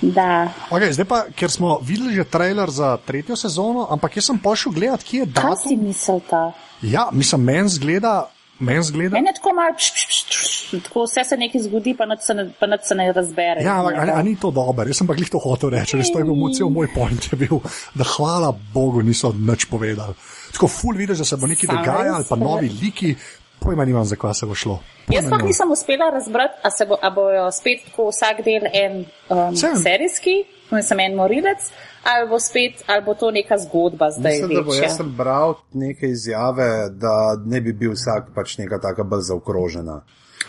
[0.00, 0.48] Da.
[0.70, 4.72] Okay, zdaj pa, ker smo videli že trailer za tretjo sezono, ampak jaz sem pošel
[4.72, 5.86] gledat, kje je Kaj si datum.
[5.86, 6.52] misel ta?
[6.82, 9.16] Ja, mislim, meni zgleda, meni zgleda.
[9.16, 12.34] Mene tako malo, pš, pš, pš, pš, tako vse se nekaj zgodi, pa nič se
[12.34, 13.64] ne, pa nič se ne razbere.
[13.64, 16.12] Ja, ampak a, a ni to dobro, jaz sem pa glih to hotel reči, res
[16.12, 17.60] to je bil moj cel moj point, je bil,
[17.96, 20.12] da hvala Bogu niso nič povedali.
[20.52, 23.14] Tako ful vidiš, da se bo nekaj dogajalo, res, pa novi liki,
[23.60, 24.78] pojma nimam, za kva se bo šlo.
[25.08, 25.46] Jaz Pojma pa nimam.
[25.48, 30.44] nisem uspela razbrati, a, se bo, a bojo spet tako vsak del en um, serijski,
[30.70, 31.58] mislim en morilec,
[32.04, 34.84] ali bo spet, ali bo to neka zgodba zdaj Mislim, da bo večja.
[34.84, 40.00] jaz sem bral neke izjave, da ne bi bil vsak pač neka taka bolj zaokrožena.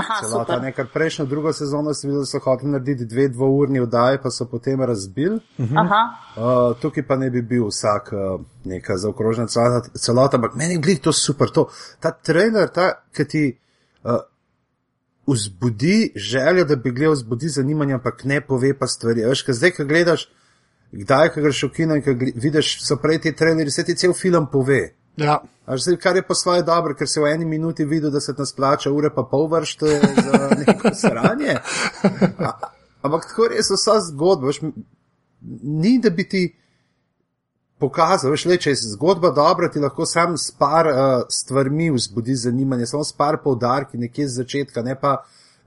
[0.02, 3.82] Aha, Celota, ne, ker prejšnjo drugo sezono sem videl, da so hoteli narediti dve dvourni
[3.84, 5.40] oddaji, pa so potem razbili.
[5.84, 10.78] Aha, Uh, tukaj pa ne bi bil vsak uh, neka zaokrožena celota, celota, ampak meni
[10.80, 11.52] je to super.
[11.52, 11.66] To,
[12.00, 13.42] ta trailer, ta, ki ti
[14.04, 14.22] uh,
[15.28, 19.26] vzbudi željo, da bi gledal, vzbudi zanimanje, ampak ne pove pa stvari.
[19.28, 20.30] Veš, kaj zdaj, ko gledaš,
[20.92, 24.14] kdaj, ko greš v kino in ko vidiš, so prej ti traileri, se ti cel
[24.14, 24.82] film pove.
[25.18, 25.42] Ja,
[25.72, 28.36] A Zdaj, kar je po svoje dobro, ker si v eni minuti videl, da se
[28.36, 31.56] ti splača ure pa pol vršt eh, za neko sranje.
[32.40, 32.52] A,
[33.02, 34.60] ampak tako res vsa zgodba, veš,
[35.64, 36.42] ni da bi ti
[37.80, 42.36] pokazal, veš, le, če je zgodba dobra, ti lahko sam s par uh, stvarmi vzbudi
[42.36, 45.22] zanimanje, samo s par poudarki nekje z začetka, ne pa,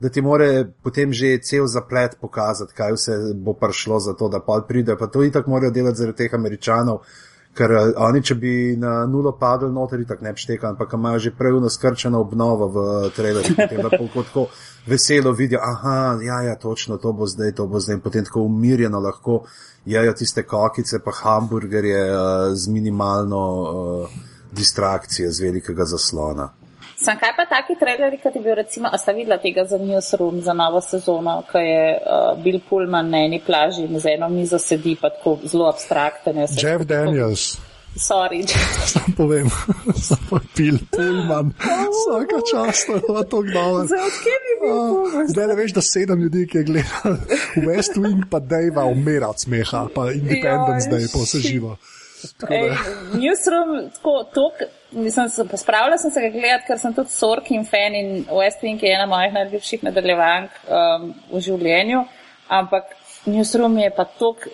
[0.04, 4.44] da ti more potem že cel zaplet pokazati, kaj vse bo prišlo za to, da
[4.44, 4.98] pa pride.
[5.00, 7.06] Pa to itak morajo delati zaradi teh američanov,
[7.54, 11.22] ker uh, oni, če bi na nulo padli noter, itak ne bi štekali, ampak imajo
[11.26, 12.86] že prej naskrčeno obnovo v
[13.16, 14.48] trailerju, potem pa tako
[14.86, 18.44] veselo vidijo, aha, ja, ja, točno, to bo zdaj, to bo zdaj, in potem tako
[18.48, 19.44] umirjeno lahko
[19.86, 22.18] jejo tiste kokice, pa hamburgerje uh,
[22.54, 24.20] z minimalno uh,
[24.52, 26.52] distrakcijo z velikega zaslona.
[27.04, 30.40] Sem kaj pa taki traileri, kot je bil recimo, a sta videla tega za Newsroom
[30.40, 34.58] za novo sezono, ko je uh, Bill Pullman na eni plaži in z eno mizo
[34.58, 36.38] sedi, pa tako zelo abstrakten.
[36.38, 37.56] Jeff tako- Daniels,
[37.94, 38.42] Sorry,
[38.92, 39.46] sam povem,
[40.08, 45.28] samo pil, Pullman, vsaka čast, to je pa to bil Pullman?
[45.28, 47.20] Zdaj le veš, da sedem ljudi, ki je gledal
[47.68, 51.76] West Wing, pa Dejva umira od smeha, pa Independence Day, pa vse živo.
[52.50, 52.72] Ej,
[53.20, 54.64] Newsroom, tako, tok,
[54.94, 58.82] mislim, se- pospravila sem se ga gledati, ker sem tudi Sorkin fan in West Wing
[58.82, 62.04] je ena mojih najljubših nadaljevank um, v življenju,
[62.48, 62.84] ampak
[63.26, 64.46] Newsroom je pa tok,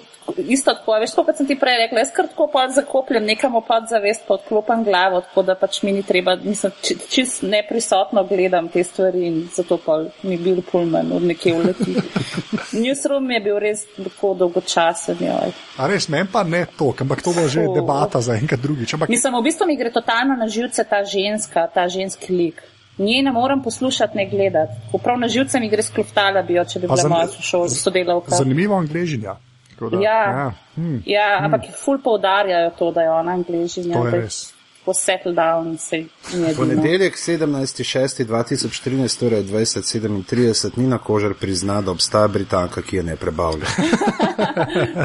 [0.48, 3.62] isto tako, veš, kot sem ti prej rekla, jaz kar tako pa zakopljem, nekam v
[3.66, 8.68] podzavest, pa odklopam glavo, tako da pač mi ni treba, mislim, či- čist neprisotno gledam
[8.68, 11.96] te stvari in zato pa mi bil Pullman od nekje uleti.
[12.84, 15.54] Newsroom je bil res tako dolgočasen, joj.
[15.76, 18.94] A res, meni pa ne to, ampak to bo že debata za enkrat drugič.
[18.94, 22.69] Ampak Mislim, v bistvu mi gre totalno na živce ta ženska, ta ženski lik.
[22.98, 24.72] Nje ne morem poslušati, ne gledati.
[24.92, 27.26] Ko Prav na živce mi gre skloftala bi jo, če bi bila moja
[27.68, 28.36] sodelavka.
[28.36, 29.36] zanimivo angližinja.
[29.80, 33.94] Da, Ja, ja, hm, ja ampak ful poudarjajo to, da je ona angližinja.
[33.94, 34.54] to je res.
[34.84, 36.48] Ko settle down se je edino.
[36.56, 43.66] Ponedeljek 17.6.2013, torej 2037, Nina Kožar prizna, da obstaja Britanka, ki je ne prebavlja.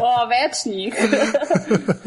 [0.01, 0.93] O, več njih.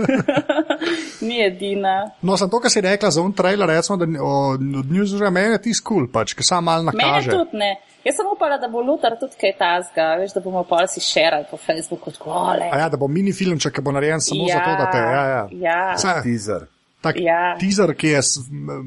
[1.29, 2.11] Ni edina.
[2.23, 5.63] No, sem to, kar si rekla za un trailer, recimo, da od Newsrooma meni je
[5.63, 7.31] ti skul, pač, ki sam malo Mene nakaže.
[7.31, 7.75] tudi ne.
[8.07, 11.45] Jaz sem upala, da bo Lutar tudi kaj tazga, veš, da bomo pol si šerali
[11.51, 12.11] po Facebooku.
[12.17, 12.71] Tako, ole.
[12.73, 14.99] A ja, da bo mini filmček, ki bo narejen samo Ja, zato, da te.
[14.99, 15.49] Ja, ja.
[15.53, 15.97] ja.
[16.23, 16.65] Teaser.
[17.01, 17.57] Tak Ja.
[17.57, 18.21] teaser, ki je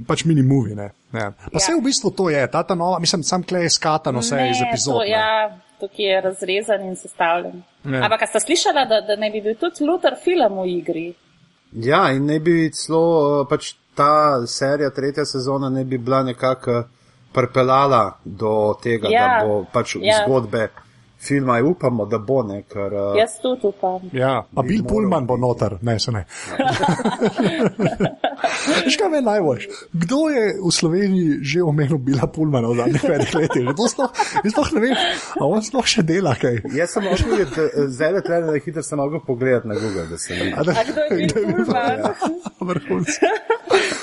[0.07, 0.75] pač mini movie.
[0.75, 0.89] Ne?
[1.11, 1.31] Ne.
[1.31, 1.59] Pa Ja.
[1.59, 4.61] vse v bistvu to je, ta, ta nova, mislim, sam klej skatano vse Ne, iz
[4.61, 4.93] epizod.
[4.93, 5.09] To, ne.
[5.09, 5.27] ja,
[5.79, 7.63] tukaj je razrezan in sestavljen.
[7.83, 7.99] Ne.
[7.99, 11.13] Ampak a ste slišala, da, da ne bi bil tudi Lutar film v igri?
[11.73, 13.03] Ja, in ne bi celo
[13.41, 14.11] uh, pač ta
[14.47, 16.83] serija, tretja sezona, ne bi bila nekako
[17.33, 20.23] pripeljala do tega, Ja, da bo pač ja.
[20.25, 20.67] zgodbe
[21.21, 24.09] filma, in upamo, da bo ne, ker uh, Jaz tudi upam.
[24.13, 26.25] Ja, pa Bill Pullman bo noter, ne, se ne.
[28.85, 29.67] Veš kaj me najbolj?
[29.93, 33.63] Kdo je v Sloveniji že omenil Bila Pullmana v zadnjih petih letih?
[33.69, 34.95] Jaz sploh ne vem,
[35.37, 36.61] a on sploh še dela kaj.
[36.75, 40.07] Jaz sem mogel, videti, eh, zdaj le treba, da hitro sem mogel pogledati na Google,
[40.09, 40.53] da se ne.
[40.57, 42.41] A, da, A kdo je Bill Pullman?
[42.61, 43.25] Vrhunski.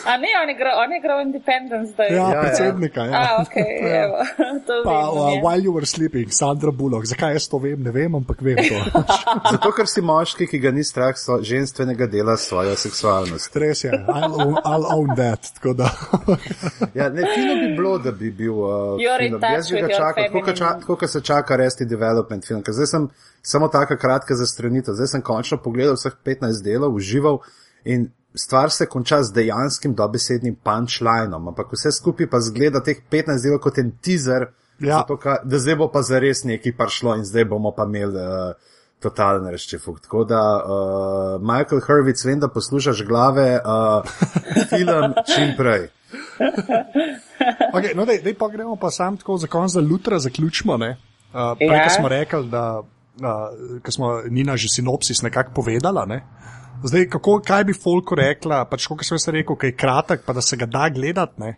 [0.09, 2.13] A ne, on je igral, on je igral Independence Day.
[2.17, 2.41] Ja, ja.
[2.41, 3.01] predsednika.
[3.05, 3.13] Ja.
[3.13, 3.57] A, ok,
[4.05, 4.17] evo.
[4.67, 5.41] To Pa uh, je.
[5.45, 7.08] While You Were Sleeping, Sandra Bullock.
[7.09, 8.79] Zakaj jaz to vem, ne vem, ampak vem to.
[9.53, 13.63] Zato, ker si moški, ki ga ni strah so, ženstvenega dela s svojo seksualnostjo.
[13.63, 13.93] Res je.
[13.93, 15.53] I'll, I'll own that.
[15.57, 15.91] tako da.
[16.99, 20.57] Ja, ne, fino bi bilo, da bi bil uh, Jaz bi ga čakal, tako kot
[20.57, 22.63] ča, tako kot se čaka resti development film.
[22.63, 23.09] ker Zdaj sem
[23.43, 24.95] samo taka kratka zastranitev.
[24.95, 27.43] Zdaj sem končno pogledal vseh 15 delov, užival
[27.85, 33.43] in stvar se konča z dejanskim dobesednim punchlinom, ampak vse skupaj pa zgleda teh 15
[33.43, 34.51] delov kot en teaser,
[34.81, 35.01] Ja.
[35.01, 38.19] zato, ka, da zdaj bo pa zares nekaj prišlo in zdaj bomo pa imeli.
[38.19, 40.01] Uh, Totalen reščefuk.
[40.03, 44.03] Tako da, uh, Michael Hrvic, vem, da poslušaš glave, uh,
[44.73, 45.85] film čim prej.
[47.71, 50.75] Okay, no, dej, dej pa gremo pa sam tako za konec, da lutra zaključimo.
[50.75, 51.83] Uh, prej, Ja.
[51.83, 51.91] ja.
[51.95, 56.05] smo rekli, da uh, ko smo Nina že sinopsis nekako povedala.
[56.07, 56.25] Ne?
[56.83, 60.33] Zdaj, kako, kaj bi Folko rekla, pač kot sem jaz rekel, kaj je kratek, pa
[60.33, 61.41] da se ga da gledati.
[61.41, 61.57] ne?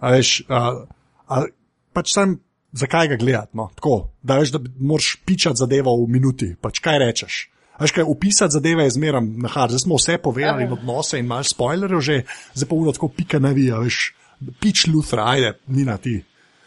[0.00, 0.86] A Veš, uh,
[1.28, 1.44] a,
[1.92, 2.38] pač sem,
[2.72, 3.56] zakaj ga gledati?
[3.56, 3.68] No?
[3.74, 6.54] Tako, da veš, da moraš pičati zadevo v minuti.
[6.60, 7.40] Pač kaj rečeš?
[7.80, 9.70] Veš, kaj, upisati zadeve je zmeraj na hard.
[9.70, 12.22] Zdaj smo vse povedali in odnose in malo spoilerjev že,
[12.54, 14.12] zdaj pa uno tako pika navija, veš,
[14.60, 16.20] pič Luthra, ajde, ni na ti.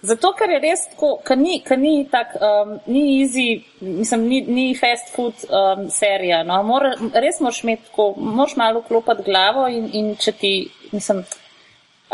[0.03, 3.45] Zato, ker je res tako, ker ni, ker ni tak, um, ni easy,
[3.79, 6.41] mislim, ni, ni fast food um, serija.
[6.43, 6.57] No.
[6.67, 6.91] Mora,
[7.23, 10.51] res moraš imeti tako, moraš malo klopati glavo in, in če ti,
[10.91, 11.23] mislim,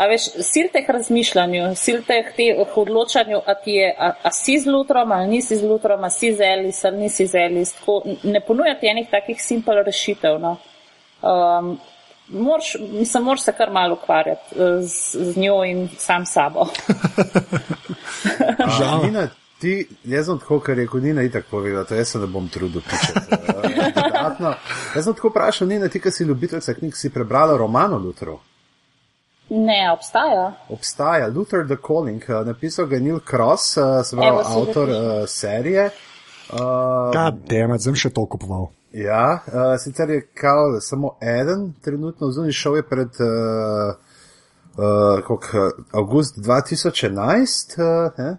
[0.00, 4.56] a veš, sil teh razmišljanju, sil teh teh odločanju, a ti je, a, a si
[4.58, 8.02] z lutrom ali nisi z lutrom, a si z Elis ali nisi z Elis, tako
[8.22, 10.40] ne ponuja ti enih takih simpel rešitev.
[10.40, 10.56] No.
[11.22, 11.78] Um,
[12.30, 16.66] Moraš, mislim, moraš se kar malo ukvarjati eh, z, z njo in sam sabo.
[18.78, 19.02] Žal.
[19.04, 19.28] Nina,
[19.58, 22.48] ti, jaz sem tako, kar je rekel Nina, itak povedal, to jaz se ne bom
[22.48, 23.34] trudil pičati.
[23.34, 24.54] eh.
[24.94, 28.38] Jaz sem tako vprašal, Nina, ti, ki si ljubiteljca knjig, si prebrala roman o Lutru.
[29.50, 30.52] Ne, obstaja.
[30.68, 34.88] Obstaja Luther the Calling, eh, napisal ga je Neil Cross, eh, se pravi Evo, avtor
[34.88, 35.90] uh, serije.
[36.52, 36.58] Uh,
[37.12, 38.70] God damn it, sem še to kupoval.
[38.92, 43.94] Ja, uh, sicer je kao samo eden, trenutno zunaj šel je pred uh,
[44.78, 47.76] uh, uh, avgust 2011.
[47.78, 48.36] Uh, ne?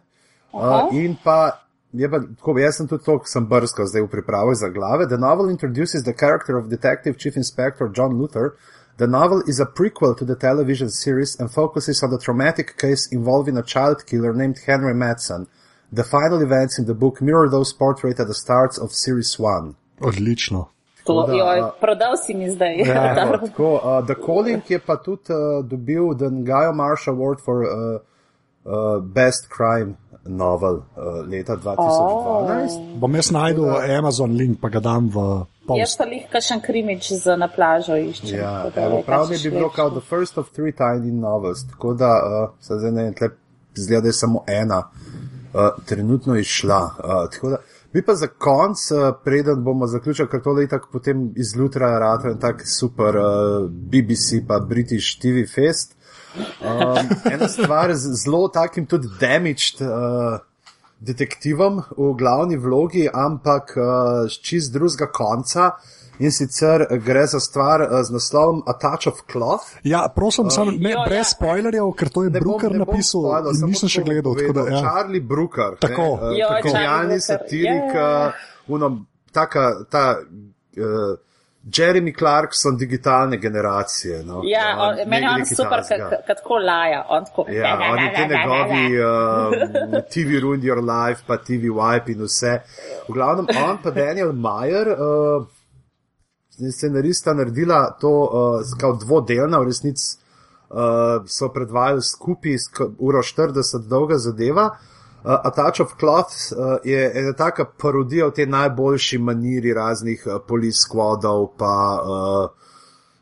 [0.54, 0.84] Aha.
[0.84, 4.12] uh, in pa, je pa tako, jaz sem tudi to, ko sem brskal zdaj v
[4.12, 5.08] pripravi za glave.
[5.08, 8.56] The novel introduces the character of Detective Chief Inspector John Luther.
[8.98, 13.08] The novel is a prequel to the television series and focuses on the traumatic case
[13.12, 15.48] involving a child killer named Henry Madsen.
[15.92, 19.76] The final events in the book mirror those portrayed at the start of series 1.
[20.02, 20.68] Odlično.
[21.06, 22.78] To, da, joj, prodal si mi zdaj.
[22.78, 27.42] Ja, tako, tako, uh, The Calling je pa tudi uh, dobil The Gaio Marsh Award
[27.46, 28.02] for uh,
[28.66, 29.96] uh, Best Crime
[30.26, 33.00] Novel uh, leta 2012.
[33.00, 35.46] Bom jaz najdel Amazon link, pa ga dam v
[35.78, 35.98] Jaz post.
[35.98, 38.40] pa lih kašen krimič za na plažo iščem.
[38.40, 41.94] Ja, tako evo, prav mi bi bilo kao The First of Three Tiny Novels, tako
[41.94, 43.30] da uh, se zdaj ne vem, tle
[43.76, 44.84] zgleda, da je samo ena
[45.54, 46.82] uh, trenutno izšla.
[46.84, 47.58] Uh, tako da,
[47.94, 52.00] bi pa za konc, uh, preden bomo zaključili, ker tole je tako potem iz Lutra
[52.00, 55.98] rata in tak super uh, BBC pa British TV Fest.
[56.62, 60.40] Um, ena stvar z zelo takim tudi damaged uh,
[61.00, 63.84] detektivom v glavni vlogi, ampak uh,
[64.32, 65.72] čist drugega konca.
[66.20, 69.64] In sicer gre za stvar uh, z naslovom A Touch of Cloth.
[69.84, 71.06] Ja, prosim, uh, sam, ne, jo, ja.
[71.08, 74.10] brez spoilerjev, ker to je Ne bom- Brooker ne bom napisal samo nisem še tako
[74.12, 74.36] gledal.
[74.36, 74.68] Tako da, povedal.
[74.72, 74.82] ja.
[74.82, 76.06] Charlie Brooker, Tako.
[76.22, 78.28] ne, Jo, uh, Charlie genialni Brooker, satirik, ja.
[78.28, 78.34] uh,
[78.70, 78.92] uno,
[79.34, 81.18] taka, ta uh,
[81.68, 84.24] Jeremy Clarkson digitalne generacije.
[84.24, 85.82] No, Ja, Uh, on, meni je on super,
[86.28, 87.06] kad tako laja.
[87.10, 89.12] On tako, Ja, oni te njegovi uh,
[90.04, 92.60] TV Ruin Your Life, pa TV Wipe in vse.
[93.10, 95.46] V glavnem, on pa Daniel Mayer, uh,
[96.72, 98.30] scenarista, naredila to uh,
[98.80, 100.18] kao dvodelna, v resnici
[100.70, 100.78] uh,
[101.28, 103.54] so predvajali skupaj, sk- uro 40
[103.88, 104.66] dolga zadeva.
[104.66, 104.91] Uh,
[105.24, 110.40] A Touch of Cloth uh, je ena taka parodija v tej najboljši maniri raznih uh,
[110.48, 112.50] police squadov, pa uh,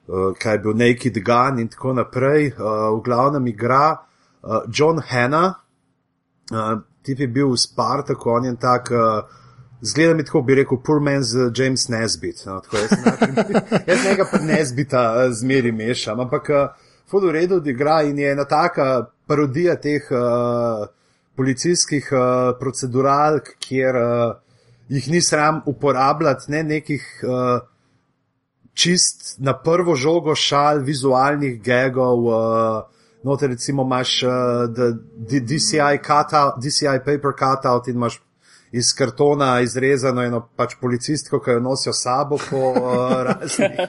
[0.07, 2.53] uh, kaj je bil Naked Gun in tako naprej.
[2.55, 5.53] Uh, v glavnem igra uh, John Hanna,
[6.51, 8.91] uh, tip je bil v Spartaku, on je tak.
[8.91, 9.23] Uh,
[9.81, 12.43] Zgleda mi tako, bi rekel, poor man's uh, James Nesbit.
[12.45, 13.35] No, tako, jaz, sem-
[13.89, 18.31] jaz njega pa Nesbita uh, zmeri mešam, ampak uh, ful v redu igra in je
[18.31, 20.87] ena taka parodija teh uh,
[21.39, 22.19] policijskih uh,
[22.59, 24.35] proceduralk, kjer uh,
[24.91, 27.61] jih ni sram uporabljati, ne nekih uh,
[28.73, 32.25] čist na prvo žogo šal, vizualnih gegov.
[32.27, 34.31] Uh, Noter recimo imaš uh,
[35.27, 38.21] DCI, cutout, DCI paper cutout in imaš
[38.71, 43.79] iz kartona izrezano eno pač policistko, ki jo nosijo sabo po uh, raznih.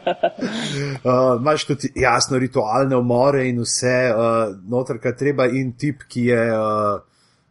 [1.01, 6.25] Uh, Imáš tudi jasno ritualne umore in vse, uh, noter, kaj treba in tip, ki
[6.27, 7.01] je uh,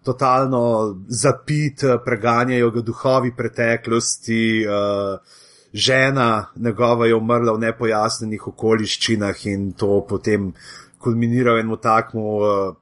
[0.03, 4.65] totalno zapit, uh, preganjajo ga duhovi preteklosti.
[4.65, 5.37] Uh,
[5.73, 10.53] žena njegova je umrla v nepojasnenih okoliščinah in to potem
[10.97, 12.75] kulminira v enem takmu, uh,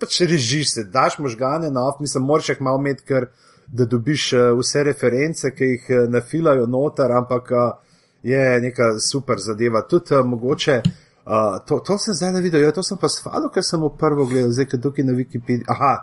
[0.00, 3.28] pač režiš se, daš možgane na off, mislim, moraš jih malo imeti, ker
[3.66, 7.72] da dobiš uh, vse reference, ki jih uh, nafilajo noter, ampak uh,
[8.22, 9.82] je neka super zadeva.
[9.82, 10.82] Tudi uh, mogoče.
[11.26, 14.28] Uh, to, to sem zdaj videl, ja, to sem pa sfalo, ker sem v prvo
[14.30, 15.66] gledal, zdaj, ker tukaj na Wikipediji.
[15.68, 15.94] Aha,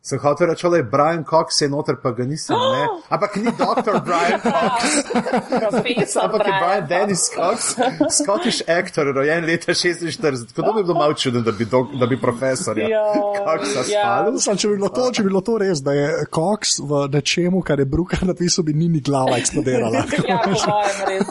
[0.00, 2.56] sem hotel reči, da je Brian Cox, je noter, pa ga nisem.
[2.56, 3.00] Oh!
[3.14, 6.16] Ampak ni doktor Brian Cox.
[6.16, 7.74] Ampak je Brian Dennis Cox,
[8.22, 10.54] Scottish actor, rojen leta 46.
[10.56, 13.04] Kdo bi bil malo čuden, da bi, do, da bi profesor Ja,
[13.36, 14.02] Coxa ja.
[14.02, 14.40] spalil?
[14.40, 17.62] Sam, če, bi bilo to, če bi bilo to res, da je Cox v nečemu,
[17.66, 20.06] kar je Brooker napisal, bi ni ni glava eksplodirala.
[20.28, 21.28] Ja, po mojem res.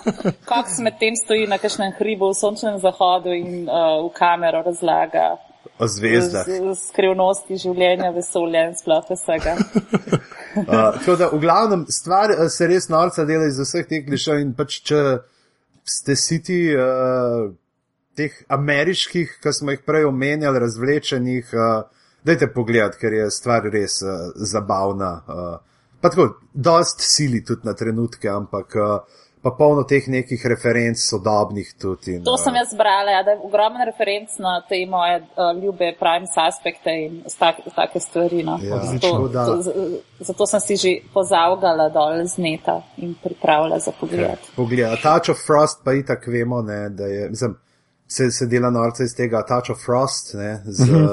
[0.48, 5.36] Cox medtem stoji na kakšnem hribu v sončnem zahodu in uh, v kamero razlaga
[5.80, 6.46] O zvezdah.
[6.46, 9.58] z- z skrivnosti življenja, vesolja in sploh vsega.
[10.58, 10.66] Uh,
[10.98, 14.56] tako da, v glavnem, stvar uh, se res norca dela iz vseh teh klišev in
[14.58, 15.02] pač, če
[15.86, 17.52] ste siti uh,
[18.18, 21.86] teh ameriških, ki smo jih prej omenjali, razvlečenih, uh,
[22.26, 25.12] dajte pogled, ker je stvar res uh, zabavna.
[25.30, 25.54] Uh,
[26.02, 31.70] pa tako, dost sili tudi na trenutke, ampak uh, pa polno teh nekih referenc sodobnih
[31.80, 32.18] tudi.
[32.18, 35.94] In, To sem jaz brala, ja, da je ogromen referenc na te moje uh, ljube
[36.00, 38.44] prime suspekte in tak, take stvari.
[38.44, 38.58] No.
[38.64, 39.56] Ja, zato, tako da- to,
[40.20, 44.52] zato sem si že pozavgala dol z neta in pripravila za pogled.
[44.56, 47.56] Poglej, Touch of Frost pa itak vemo, ne, da je, mislim,
[48.08, 51.04] se, se dela norca iz tega Touch of Frost, ne, z, uh -huh.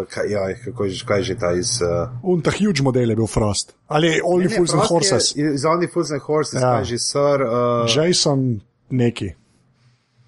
[0.00, 1.70] uh, kaj, jaj, kako je, kaj je že ta iz.
[1.82, 3.74] Uh, Un ta huge model je bil Frost.
[3.88, 5.36] Ali Only ne, Fools and Frost Horses.
[5.36, 6.70] Je, iz Only Fools and Horses, Ja.
[6.72, 7.38] kaj je že sir.
[7.42, 9.30] Uh, Jason neki.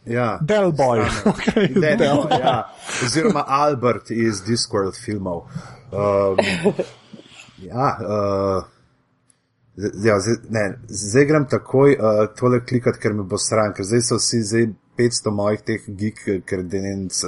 [0.06, 0.38] ja.
[0.42, 1.00] Del Boy.
[1.24, 2.16] Okay, Del, Del.
[2.30, 2.72] ja.
[3.04, 5.38] Oziroma Albert iz Discworld filmov.
[5.92, 6.36] Um,
[7.58, 8.64] ja, uh,
[9.76, 13.84] z- ja, zdaj, ne, zdaj grem takoj uh, tole klikati, ker me bo stran, ker
[13.84, 14.66] zdaj so vsi zdaj
[14.98, 17.22] 500 mojih teh geek kredenc,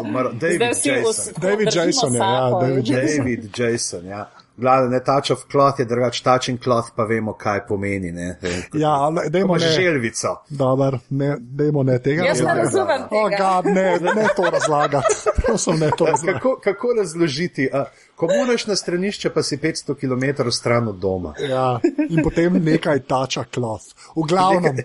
[0.00, 0.28] umrl.
[0.36, 1.04] Zdaj David Jason.
[1.04, 3.18] us- David držimo Jason je, ja, David in- Jason.
[3.18, 4.30] David Jason, ja.
[4.56, 8.38] Glavno, ne touch of cloth je drugač, touching cloth pa vemo, kaj pomeni, ne.
[8.72, 9.66] Ja, ali dajmo ne.
[9.68, 10.36] želvico.
[10.48, 12.22] Dobar, ne, dajmo ne tega.
[12.22, 13.36] Jaz ne razumem tega.
[13.42, 13.82] God, ne,
[14.14, 15.14] ne to razlagati.
[15.38, 16.38] Prosim, ne to razlagati.
[16.38, 17.70] Kako, kako razložiti?
[17.72, 17.84] A,
[18.16, 21.34] ko moraš na stranišče, pa si 500 km stran od doma.
[21.40, 23.84] Ja, in potem nekaj tača cloth.
[24.16, 24.76] V glavnem,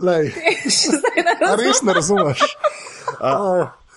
[0.00, 0.32] lej,
[1.48, 2.40] a res ne razumeš.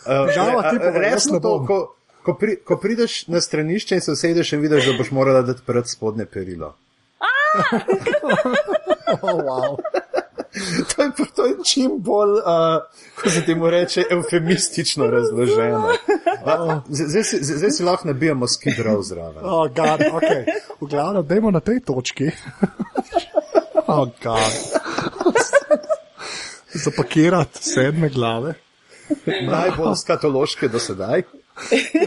[0.06, 1.78] Žal, ti Resno ne to, ko,
[2.24, 5.62] ko, pri, ko prideš na stranišče in se usedeš in vidiš, da boš morala dati
[5.66, 6.74] pred spodne perilo.
[9.22, 9.78] oh, wow.
[10.88, 12.84] To je, to je čim bolj, uh,
[13.16, 15.90] ko se temu reče, eufemistično razloženo.
[16.90, 19.42] Z- Zdaj si, zdaj si lahko nabijamo skidrov zraven.
[19.42, 20.46] Oh, God, okay.
[20.80, 22.30] V glavnem, dajmo na tej točki.
[23.86, 24.54] Oh, God.
[26.74, 28.54] Zapakirati sedme glave.
[29.46, 31.22] Najbolj skatološke do sedaj.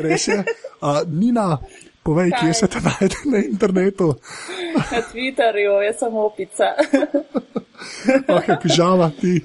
[0.03, 0.45] Res je.
[0.81, 1.59] Uh, Nina,
[2.03, 4.15] povej, kje se te najde na internetu.
[4.93, 6.65] Na Twitterju je samo opica.
[8.29, 9.43] Okay, pižama ti.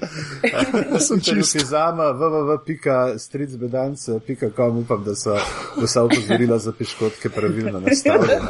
[0.92, 1.50] Jaz sem Če čist.
[1.52, 5.36] si zama www.stricbedanc.com upam, da so
[5.76, 8.48] vsa upozorila za piškotke pravilno nastavljena.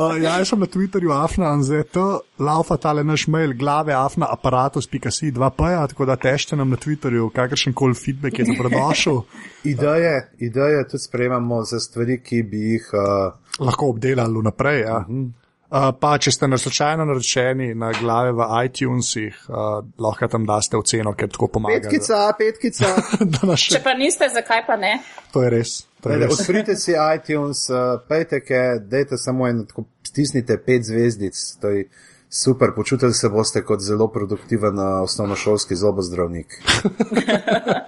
[0.00, 1.96] Uh, ja, jaz sem na Twitterju afna anzet,
[2.38, 7.76] laufa tale naš mail, glave afna aparatus.si 2p, tako da tešte nam na Twitterju, kakršen
[7.76, 9.20] koli feedback je dobrodošel,
[9.72, 12.88] Ideje, ideje tudi sprejemamo za stvari, ki bi jih.
[12.96, 14.80] Uh, lahko obdelali vnaprej.
[14.80, 15.04] Ja.
[15.08, 15.28] Uh,
[15.70, 19.56] pa, če ste na slučajno naročeni na glave v iTunesih, uh,
[20.02, 21.78] lahko tam daste oceno, ker tako pomaga.
[21.78, 22.90] petkica, petkica.
[23.32, 24.96] Da nas Če še, pa niste, zakaj pa ne?
[25.30, 25.74] to je res.
[26.02, 26.40] To je Ajde, res.
[26.40, 28.42] Odprite si iTunes, uh, pejte,
[28.90, 31.86] dajte samo eno, tako stisnite pet zvezdic, to je
[32.30, 36.58] super, počutili se boste kot zelo produktiven uh, osnovnošolski zobozdravnik.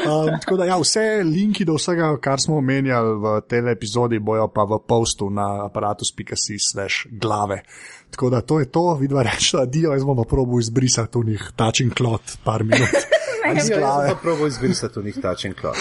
[0.00, 4.48] Um, tako da, ja, vse linki do vsega, kar smo omenjali v tej epizodi, bojo
[4.48, 7.62] pa v postu na aparatus.si slash glave.
[8.10, 11.24] Tako da to je to, vidva reči, da dio, jaz bom pa probil izbrisati v
[11.24, 12.90] njih tačin klot par minut.
[13.50, 14.08] Jaz glave.
[14.08, 15.76] sem pa probal izbrisati v njih tačen klop.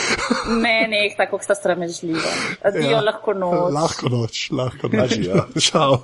[0.62, 2.32] Ne, ne, tako sta sramežljiva.
[2.64, 3.01] Adijo Ja.
[3.01, 3.74] lahko noč.
[3.74, 5.18] Lahko noč, lahko noč.
[5.62, 5.97] Čau.